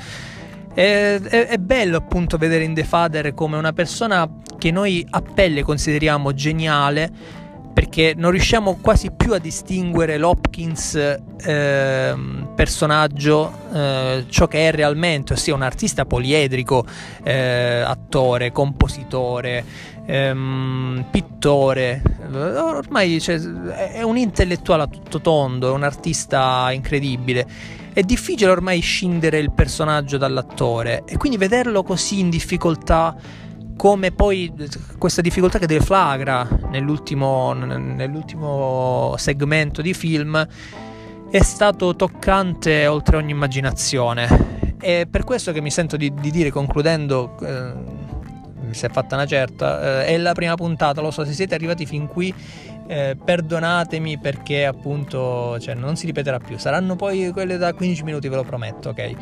È, 0.73 1.19
è, 1.21 1.47
è, 1.47 1.57
bello 1.57 1.97
appunto 1.97 2.38
vedere 2.38 2.63
in 2.63 2.73
The 2.73 2.83
Father 2.83 3.33
come 3.33 3.57
una 3.57 3.73
persona 3.73 4.27
che 4.57 4.71
noi 4.71 5.05
a 5.09 5.21
pelle 5.21 5.62
consideriamo 5.62 6.33
geniale 6.33 7.42
perché 7.73 8.13
non 8.15 8.31
riusciamo 8.31 8.77
quasi 8.79 9.12
più 9.12 9.33
a 9.33 9.39
distinguere 9.39 10.17
l'Hopkins 10.17 10.95
eh, 10.95 12.15
personaggio, 12.55 13.51
eh, 13.73 14.25
ciò 14.29 14.47
che 14.47 14.69
è 14.69 14.71
realmente, 14.71 15.33
ossia 15.33 15.55
un 15.55 15.63
artista 15.63 16.05
poliedrico, 16.05 16.86
eh, 17.23 17.81
attore, 17.86 18.51
compositore, 18.51 19.65
ehm, 20.05 21.05
pittore, 21.09 22.01
ormai 22.31 23.19
cioè, 23.19 23.39
è 23.39 24.03
un 24.03 24.17
intellettuale 24.17 24.83
a 24.83 24.88
tutto 24.88 25.19
tondo, 25.19 25.69
è 25.69 25.71
un 25.71 25.83
artista 25.83 26.71
incredibile. 26.71 27.47
È 27.93 28.01
difficile 28.01 28.49
ormai 28.49 28.79
scindere 28.79 29.38
il 29.38 29.51
personaggio 29.51 30.17
dall'attore 30.17 31.03
e 31.05 31.17
quindi 31.17 31.38
vederlo 31.38 31.83
così 31.83 32.19
in 32.19 32.29
difficoltà 32.29 33.15
come 33.75 34.12
poi 34.12 34.51
questa 34.97 35.21
difficoltà 35.21 35.59
che 35.59 35.67
deflagra 35.67 36.47
nell'ultimo, 36.69 37.53
nell'ultimo 37.53 39.15
segmento 39.17 39.81
di 39.81 39.93
film 39.93 40.47
è 41.29 41.41
stato 41.41 41.95
toccante 41.95 42.86
oltre 42.86 43.17
ogni 43.17 43.31
immaginazione. 43.31 44.75
È 44.79 45.07
per 45.09 45.23
questo 45.23 45.51
che 45.51 45.62
mi 45.62 45.71
sento 45.71 45.97
di, 45.97 46.13
di 46.13 46.29
dire, 46.29 46.51
concludendo, 46.51 47.36
eh, 47.41 47.73
si 48.69 48.86
è 48.86 48.89
fatta 48.89 49.15
una 49.15 49.25
certa, 49.25 50.03
eh, 50.03 50.05
è 50.05 50.17
la 50.17 50.33
prima 50.33 50.53
puntata, 50.55 51.01
lo 51.01 51.09
so, 51.09 51.25
se 51.25 51.33
siete 51.33 51.55
arrivati 51.55 51.88
fin 51.88 52.05
qui, 52.05 52.31
eh, 52.86 53.17
perdonatemi 53.21 54.19
perché 54.19 54.65
appunto 54.65 55.57
cioè, 55.59 55.73
non 55.73 55.95
si 55.95 56.05
ripeterà 56.05 56.38
più, 56.38 56.57
saranno 56.59 56.95
poi 56.95 57.31
quelle 57.31 57.57
da 57.57 57.73
15 57.73 58.03
minuti, 58.03 58.27
ve 58.27 58.36
lo 58.36 58.43
prometto, 58.43 58.89
ok? 58.89 59.15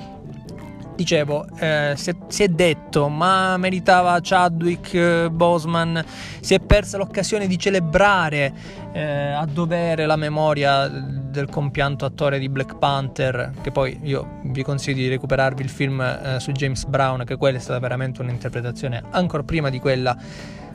Dicevo, 0.96 1.46
eh, 1.58 1.94
si, 1.96 2.10
è, 2.10 2.16
si, 2.28 2.44
è, 2.44 2.48
detto, 2.48 3.08
ma 3.08 3.58
meritava 3.58 4.20
Chadwick, 4.22 4.94
eh, 4.94 5.30
Boseman, 5.32 6.04
si 6.40 6.54
è 6.54 6.60
persa 6.60 6.98
l'occasione 6.98 7.48
di 7.48 7.58
celebrare 7.58 8.54
eh, 8.92 9.32
a 9.32 9.46
dovere 9.46 10.06
la 10.06 10.16
memoria 10.16 10.88
del 10.88 11.50
compianto 11.50 12.06
attore 12.06 12.40
di 12.40 12.50
Black 12.50 12.78
Panther, 12.78 13.54
che 13.62 13.72
poi 13.72 14.00
io 14.04 14.40
vi 14.44 14.64
consiglio 14.64 14.98
di 14.98 15.08
recuperarvi 15.08 15.62
il 15.62 15.70
film 15.70 16.02
eh, 16.02 16.40
su 16.40 16.52
James 16.52 16.86
Brown, 16.86 17.24
che 17.26 17.38
quella 17.38 17.58
è 17.58 17.62
stata 17.62 17.80
veramente 17.80 18.22
un'interpretazione 18.22 19.04
ancora 19.12 19.44
prima 19.44 19.70
di 19.70 19.80
quella 19.80 20.16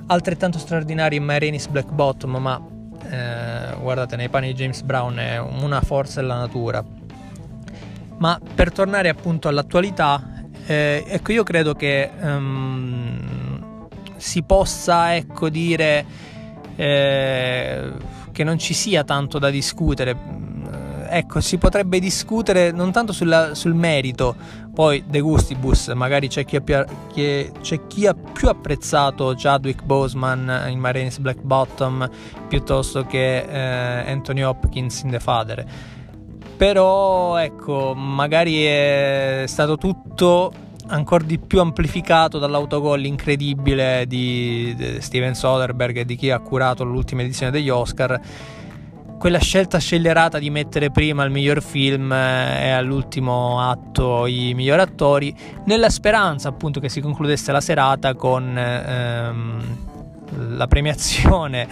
altrettanto 0.07 0.59
straordinaria 0.59 1.19
in 1.19 1.27
Rainey's 1.27 1.67
Black 1.67 1.91
Bottom, 1.91 2.37
ma 2.37 2.61
eh, 3.11 3.77
guardate, 3.81 4.17
nei 4.17 4.29
panni 4.29 4.49
di 4.49 4.55
James 4.55 4.83
Brown 4.83 5.17
è 5.17 5.39
una 5.39 5.81
forza 5.81 6.21
della 6.21 6.39
natura 6.39 6.85
ma 8.19 8.41
per 8.55 8.73
tornare 8.73 9.09
appunto 9.09 9.49
all'attualità, 9.49 10.45
eh, 10.67 11.05
ecco 11.07 11.33
io 11.33 11.43
credo 11.43 11.75
che 11.75 12.11
um, 12.21 13.89
si 14.17 14.43
possa 14.43 15.15
ecco 15.15 15.49
dire 15.49 16.05
eh, 16.77 17.93
che 18.33 18.45
non 18.45 18.59
ci 18.59 18.75
sia 18.75 19.05
tanto 19.05 19.39
da 19.39 19.51
discutere. 19.51 20.45
Ecco, 21.09 21.41
si 21.41 21.57
potrebbe 21.57 22.01
discutere 22.01 22.73
non 22.73 22.91
tanto 22.91 23.13
sulla, 23.13 23.55
sul 23.55 23.75
merito, 23.75 24.35
poi 24.75 25.05
De 25.07 25.21
Gustibus, 25.21 25.87
magari 25.95 26.27
c'è 26.27 26.45
chi, 26.45 26.57
ha 26.57 26.85
chi, 27.13 27.49
c'è 27.61 27.87
chi 27.87 28.07
ha 28.09 28.15
più 28.15 28.49
apprezzato 28.49 29.33
Chadwick 29.37 29.85
Boseman 29.85 30.65
in 30.69 30.81
Marines 30.81 31.19
Black 31.19 31.41
Bottom 31.43 32.11
piuttosto 32.49 33.07
che 33.07 33.37
eh, 33.39 34.11
Anthony 34.11 34.43
Hopkins 34.43 35.03
in 35.03 35.11
The 35.11 35.21
Father 35.21 35.65
però 36.57 37.37
ecco, 37.37 37.95
magari 37.95 38.65
è 38.65 39.45
stato 39.47 39.77
tutto 39.77 40.53
ancora 40.89 41.25
di 41.25 41.39
più 41.39 41.61
amplificato 41.61 42.39
dall'autogol 42.39 43.05
incredibile 43.05 44.05
di 44.07 44.97
Steven 45.01 45.35
Soderbergh 45.35 45.99
e 45.99 46.05
di 46.05 46.17
chi 46.17 46.31
ha 46.31 46.39
curato 46.39 46.85
l'ultima 46.85 47.23
edizione 47.23 47.53
degli 47.53 47.69
Oscar. 47.69 48.21
Quella 49.19 49.39
scelta 49.39 49.79
scellerata 49.79 50.39
di 50.39 50.51
mettere 50.51 50.91
prima 50.91 51.25
il 51.25 51.31
miglior 51.31 51.63
film 51.63 52.13
e 52.13 52.71
all'ultimo 52.71 53.61
atto 53.61 54.27
i 54.27 54.53
migliori 54.55 54.83
attori, 54.83 55.35
nella 55.65 55.89
speranza 55.89 56.49
appunto 56.49 56.81
che 56.81 56.89
si 56.89 57.01
concludesse 57.01 57.51
la 57.51 57.61
serata 57.61 58.15
con 58.15 58.57
ehm, 58.57 59.96
la 60.35 60.67
premiazione 60.67 61.69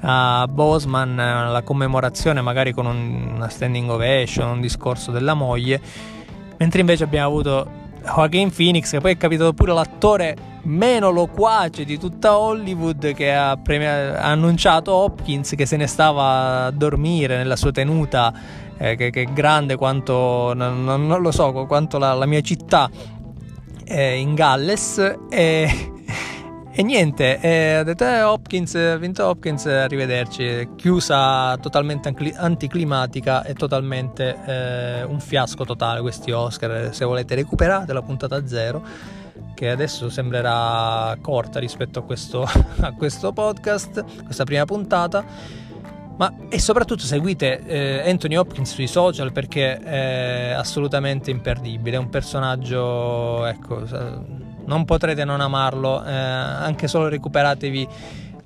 a 0.00 0.46
Bosman, 0.48 1.16
la 1.16 1.62
commemorazione 1.62 2.40
magari 2.40 2.72
con 2.72 2.86
un, 2.86 3.32
una 3.34 3.48
standing 3.48 3.90
ovation, 3.90 4.48
un 4.48 4.60
discorso 4.60 5.10
della 5.10 5.34
moglie, 5.34 5.80
mentre 6.56 6.80
invece 6.80 7.04
abbiamo 7.04 7.26
avuto 7.26 7.86
Joaquin 8.02 8.50
Phoenix 8.50 8.90
che 8.90 9.00
poi 9.00 9.12
è 9.12 9.16
capitato 9.16 9.52
pure 9.52 9.72
l'attore 9.72 10.36
meno 10.62 11.10
loquace 11.10 11.84
di 11.84 11.98
tutta 11.98 12.38
Hollywood 12.38 13.12
che 13.14 13.34
ha, 13.34 13.56
premia- 13.56 14.20
ha 14.20 14.30
annunciato 14.30 14.92
Hopkins 14.92 15.54
che 15.56 15.66
se 15.66 15.76
ne 15.76 15.86
stava 15.86 16.66
a 16.66 16.70
dormire 16.70 17.36
nella 17.36 17.56
sua 17.56 17.70
tenuta 17.70 18.32
eh, 18.76 18.96
che, 18.96 19.10
che, 19.10 19.22
è 19.22 19.32
grande 19.32 19.76
quanto 19.76 20.52
non, 20.54 20.84
non 20.84 21.20
lo 21.20 21.30
so 21.30 21.52
quanto 21.66 21.98
la, 21.98 22.12
la 22.14 22.26
mia 22.26 22.40
città 22.40 22.90
eh, 23.84 24.16
in 24.18 24.34
Galles 24.34 25.16
e 25.28 25.92
e 26.78 26.84
niente, 26.84 27.40
eh, 27.40 27.82
detto 27.82 28.04
eh, 28.04 28.22
Hopkins, 28.22 28.76
ha 28.76 28.96
vinto 28.98 29.26
Hopkins, 29.26 29.66
arrivederci. 29.66 30.74
Chiusa 30.76 31.56
totalmente 31.56 32.14
anticlimatica 32.36 33.42
e 33.42 33.54
totalmente 33.54 34.36
eh, 34.46 35.02
un 35.02 35.18
fiasco 35.18 35.64
totale 35.64 36.00
questi 36.00 36.30
Oscar. 36.30 36.94
Se 36.94 37.04
volete 37.04 37.34
recuperate 37.34 37.92
la 37.92 38.02
puntata 38.02 38.46
zero, 38.46 38.84
che 39.54 39.70
adesso 39.70 40.08
sembrerà 40.08 41.18
corta 41.20 41.58
rispetto 41.58 41.98
a 41.98 42.02
questo, 42.02 42.46
a 42.46 42.92
questo 42.92 43.32
podcast, 43.32 44.22
questa 44.22 44.44
prima 44.44 44.64
puntata. 44.64 45.24
Ma 46.16 46.32
e 46.48 46.60
soprattutto 46.60 47.02
seguite 47.02 47.60
eh, 47.66 48.08
Anthony 48.08 48.36
Hopkins 48.36 48.72
sui 48.72 48.86
social 48.86 49.32
perché 49.32 49.78
è 49.78 50.52
assolutamente 50.56 51.32
imperdibile, 51.32 51.96
è 51.96 51.98
un 51.98 52.08
personaggio, 52.08 53.44
ecco, 53.46 53.84
non 54.68 54.84
potrete 54.84 55.24
non 55.24 55.40
amarlo, 55.40 56.04
eh, 56.04 56.12
anche 56.12 56.86
solo 56.88 57.08
recuperatevi 57.08 57.88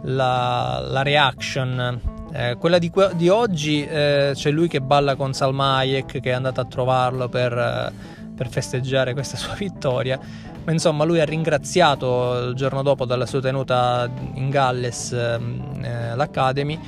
la, 0.02 0.82
la 0.88 1.02
reaction. 1.02 2.00
Eh, 2.32 2.56
quella 2.58 2.78
di, 2.78 2.90
di 3.14 3.28
oggi 3.28 3.84
eh, 3.84 4.30
c'è 4.32 4.50
lui 4.50 4.68
che 4.68 4.80
balla 4.80 5.16
con 5.16 5.34
Salma 5.34 5.76
Hayek 5.76 6.20
che 6.20 6.30
è 6.30 6.32
andato 6.32 6.60
a 6.60 6.64
trovarlo 6.64 7.28
per, 7.28 7.52
eh, 7.52 7.92
per, 8.34 8.48
festeggiare 8.48 9.12
questa 9.12 9.36
sua 9.36 9.54
vittoria. 9.54 10.18
Ma 10.64 10.70
insomma, 10.70 11.02
lui 11.02 11.18
ha 11.18 11.24
ringraziato 11.24 12.48
il 12.48 12.54
giorno 12.54 12.82
dopo 12.82 13.04
dalla 13.04 13.26
sua 13.26 13.40
tenuta 13.40 14.08
in 14.34 14.48
Galles 14.48 15.10
ehm, 15.10 15.80
eh, 15.82 16.14
l'Academy 16.14 16.78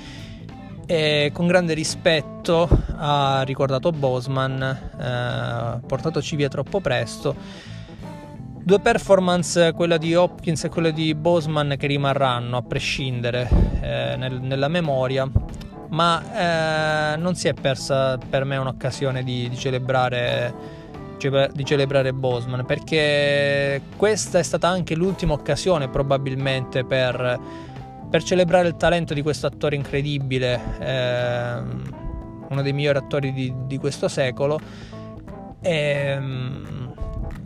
e 0.87 1.31
con 1.33 1.49
grande 1.49 1.75
rispetto 1.75 2.69
ha 2.97 3.43
ricordato 3.43 3.91
Bosman, 3.91 4.63
eh, 4.63 5.81
portatoci 5.85 6.37
via 6.37 6.49
troppo 6.49 6.79
presto 6.79 7.73
Due 8.67 8.81
performance, 8.81 9.73
quella 9.75 9.99
di 9.99 10.15
Hopkins 10.15 10.65
e 10.65 10.71
quella 10.71 10.89
di 10.89 11.15
Boseman, 11.15 11.75
che 11.79 11.87
rimarranno 11.87 12.57
a 12.57 12.63
prescindere 12.63 13.47
eh, 13.83 14.17
nel, 14.17 14.41
nella 14.41 14.69
memoria, 14.69 15.31
ma 15.91 17.13
eh, 17.13 17.17
non 17.19 17.35
si 17.35 17.47
è 17.49 17.53
persa 17.53 18.17
per 18.17 18.45
me 18.45 18.57
un'occasione 18.57 19.23
di, 19.23 19.51
di 19.51 19.57
celebrare 19.57 20.83
di 21.25 21.65
celebrare 21.65 22.13
Bosman 22.13 22.67
perché 22.67 23.81
questa 23.97 24.39
è 24.39 24.43
stata 24.43 24.69
anche 24.69 24.95
l'ultima 24.95 25.33
occasione 25.33 25.89
probabilmente 25.89 26.85
per, 26.85 27.41
per 28.11 28.23
celebrare 28.23 28.69
il 28.69 28.77
talento 28.77 29.15
di 29.15 29.23
questo 29.23 29.47
attore 29.47 29.75
incredibile 29.75 30.61
eh, 30.81 31.63
uno 32.51 32.63
dei 32.63 32.73
migliori 32.75 32.99
attori 32.99 33.33
di, 33.33 33.55
di 33.67 33.79
questo 33.79 34.09
secolo. 34.09 34.61
E, 35.63 35.73
ehm, 35.73 36.84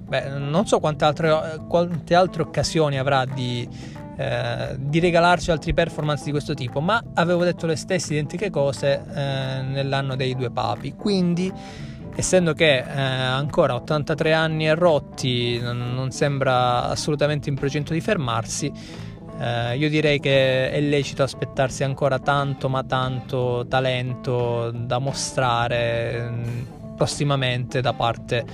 beh, 0.08 0.30
non 0.38 0.66
so 0.66 0.80
quante 0.80 1.04
altre, 1.04 1.60
quante 1.68 2.14
altre 2.14 2.42
occasioni 2.42 2.98
avrà 2.98 3.24
di, 3.26 3.68
eh, 4.16 4.74
di, 4.78 4.98
regalarci 4.98 5.50
altri 5.50 5.74
performance 5.74 6.24
di 6.24 6.30
questo 6.30 6.54
tipo, 6.54 6.80
ma 6.80 7.02
avevo 7.14 7.44
detto 7.44 7.66
le 7.66 7.76
stesse 7.76 8.14
identiche 8.14 8.50
cose 8.50 9.04
eh, 9.14 9.62
nell'anno 9.62 10.16
dei 10.16 10.34
due 10.34 10.50
papi, 10.50 10.94
quindi 10.94 11.52
essendo 12.16 12.52
che 12.52 12.78
eh, 12.78 13.00
ancora 13.00 13.74
83 13.74 14.32
anni 14.32 14.66
e 14.66 14.74
rotti 14.74 15.60
non, 15.60 16.10
sembra 16.10 16.88
assolutamente 16.88 17.48
in 17.48 17.54
procinto 17.54 17.92
di 17.92 18.00
fermarsi, 18.00 18.72
eh, 19.38 19.76
io 19.76 19.88
direi 19.88 20.18
che 20.18 20.70
è 20.70 20.80
lecito 20.80 21.22
aspettarsi 21.22 21.84
ancora 21.84 22.18
tanto 22.18 22.68
ma 22.68 22.82
tanto 22.82 23.66
talento 23.68 24.72
da 24.72 24.98
mostrare 24.98 26.28
mm, 26.28 26.96
prossimamente 26.96 27.80
da 27.80 27.92
parte 27.92 28.44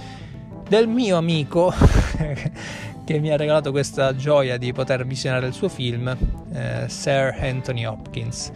del 0.69 0.89
mio 0.89 1.17
amico 1.17 1.73
che 3.05 3.19
mi 3.19 3.31
ha 3.31 3.37
regalato 3.37 3.71
questa 3.71 4.15
gioia 4.17 4.57
di 4.57 4.73
poter 4.73 5.07
visionare 5.07 5.47
il 5.47 5.53
suo 5.53 5.69
film, 5.69 6.17
eh, 6.53 6.89
Sir 6.89 7.37
Anthony 7.41 7.85
Hopkins. 7.85 8.51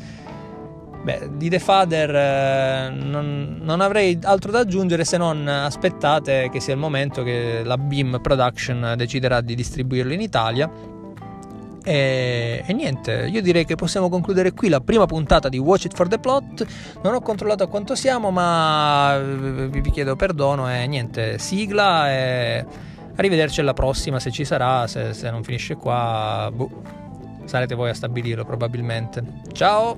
Beh, 1.02 1.30
di 1.36 1.48
The 1.48 1.58
Father 1.58 2.14
eh, 2.14 2.90
non, 2.90 3.60
non, 3.62 3.80
avrei 3.80 4.18
altro 4.22 4.50
da 4.50 4.60
aggiungere 4.60 5.04
se 5.04 5.16
non 5.16 5.46
aspettate 5.46 6.48
che 6.50 6.60
sia 6.60 6.74
il 6.74 6.80
momento 6.80 7.22
che 7.22 7.62
la 7.64 7.78
Beam 7.78 8.18
Production 8.20 8.94
deciderà 8.96 9.40
di 9.40 9.54
distribuirlo 9.54 10.12
in 10.12 10.20
Italia. 10.20 10.68
E, 11.88 12.62
e, 12.66 12.72
niente, 12.74 13.30
io 13.32 13.40
direi 13.40 13.64
che 13.64 13.74
possiamo 13.74 14.10
concludere 14.10 14.52
qui 14.52 14.68
la 14.68 14.82
prima 14.82 15.06
puntata 15.06 15.48
di 15.48 15.56
Watch 15.56 15.86
It 15.86 15.94
for 15.94 16.06
the 16.06 16.18
Plot. 16.18 16.66
Non 17.02 17.14
ho 17.14 17.22
controllato 17.22 17.64
a 17.64 17.66
quanto 17.66 17.94
siamo, 17.94 18.30
ma 18.30 19.18
vi, 19.18 19.80
vi 19.80 19.90
chiedo 19.90 20.14
perdono 20.14 20.70
e 20.70 20.86
niente, 20.86 21.38
sigla 21.38 22.10
e 22.10 22.66
arrivederci 23.16 23.60
alla 23.60 23.72
prossima 23.72 24.20
se 24.20 24.30
ci 24.30 24.44
sarà, 24.44 24.86
se, 24.86 25.14
se 25.14 25.30
non 25.30 25.42
finisce 25.42 25.76
qua, 25.76 26.50
boh, 26.54 26.68
sarete 27.46 27.74
voi 27.74 27.88
a 27.88 27.94
stabilirlo 27.94 28.44
probabilmente. 28.44 29.24
Ciao! 29.52 29.96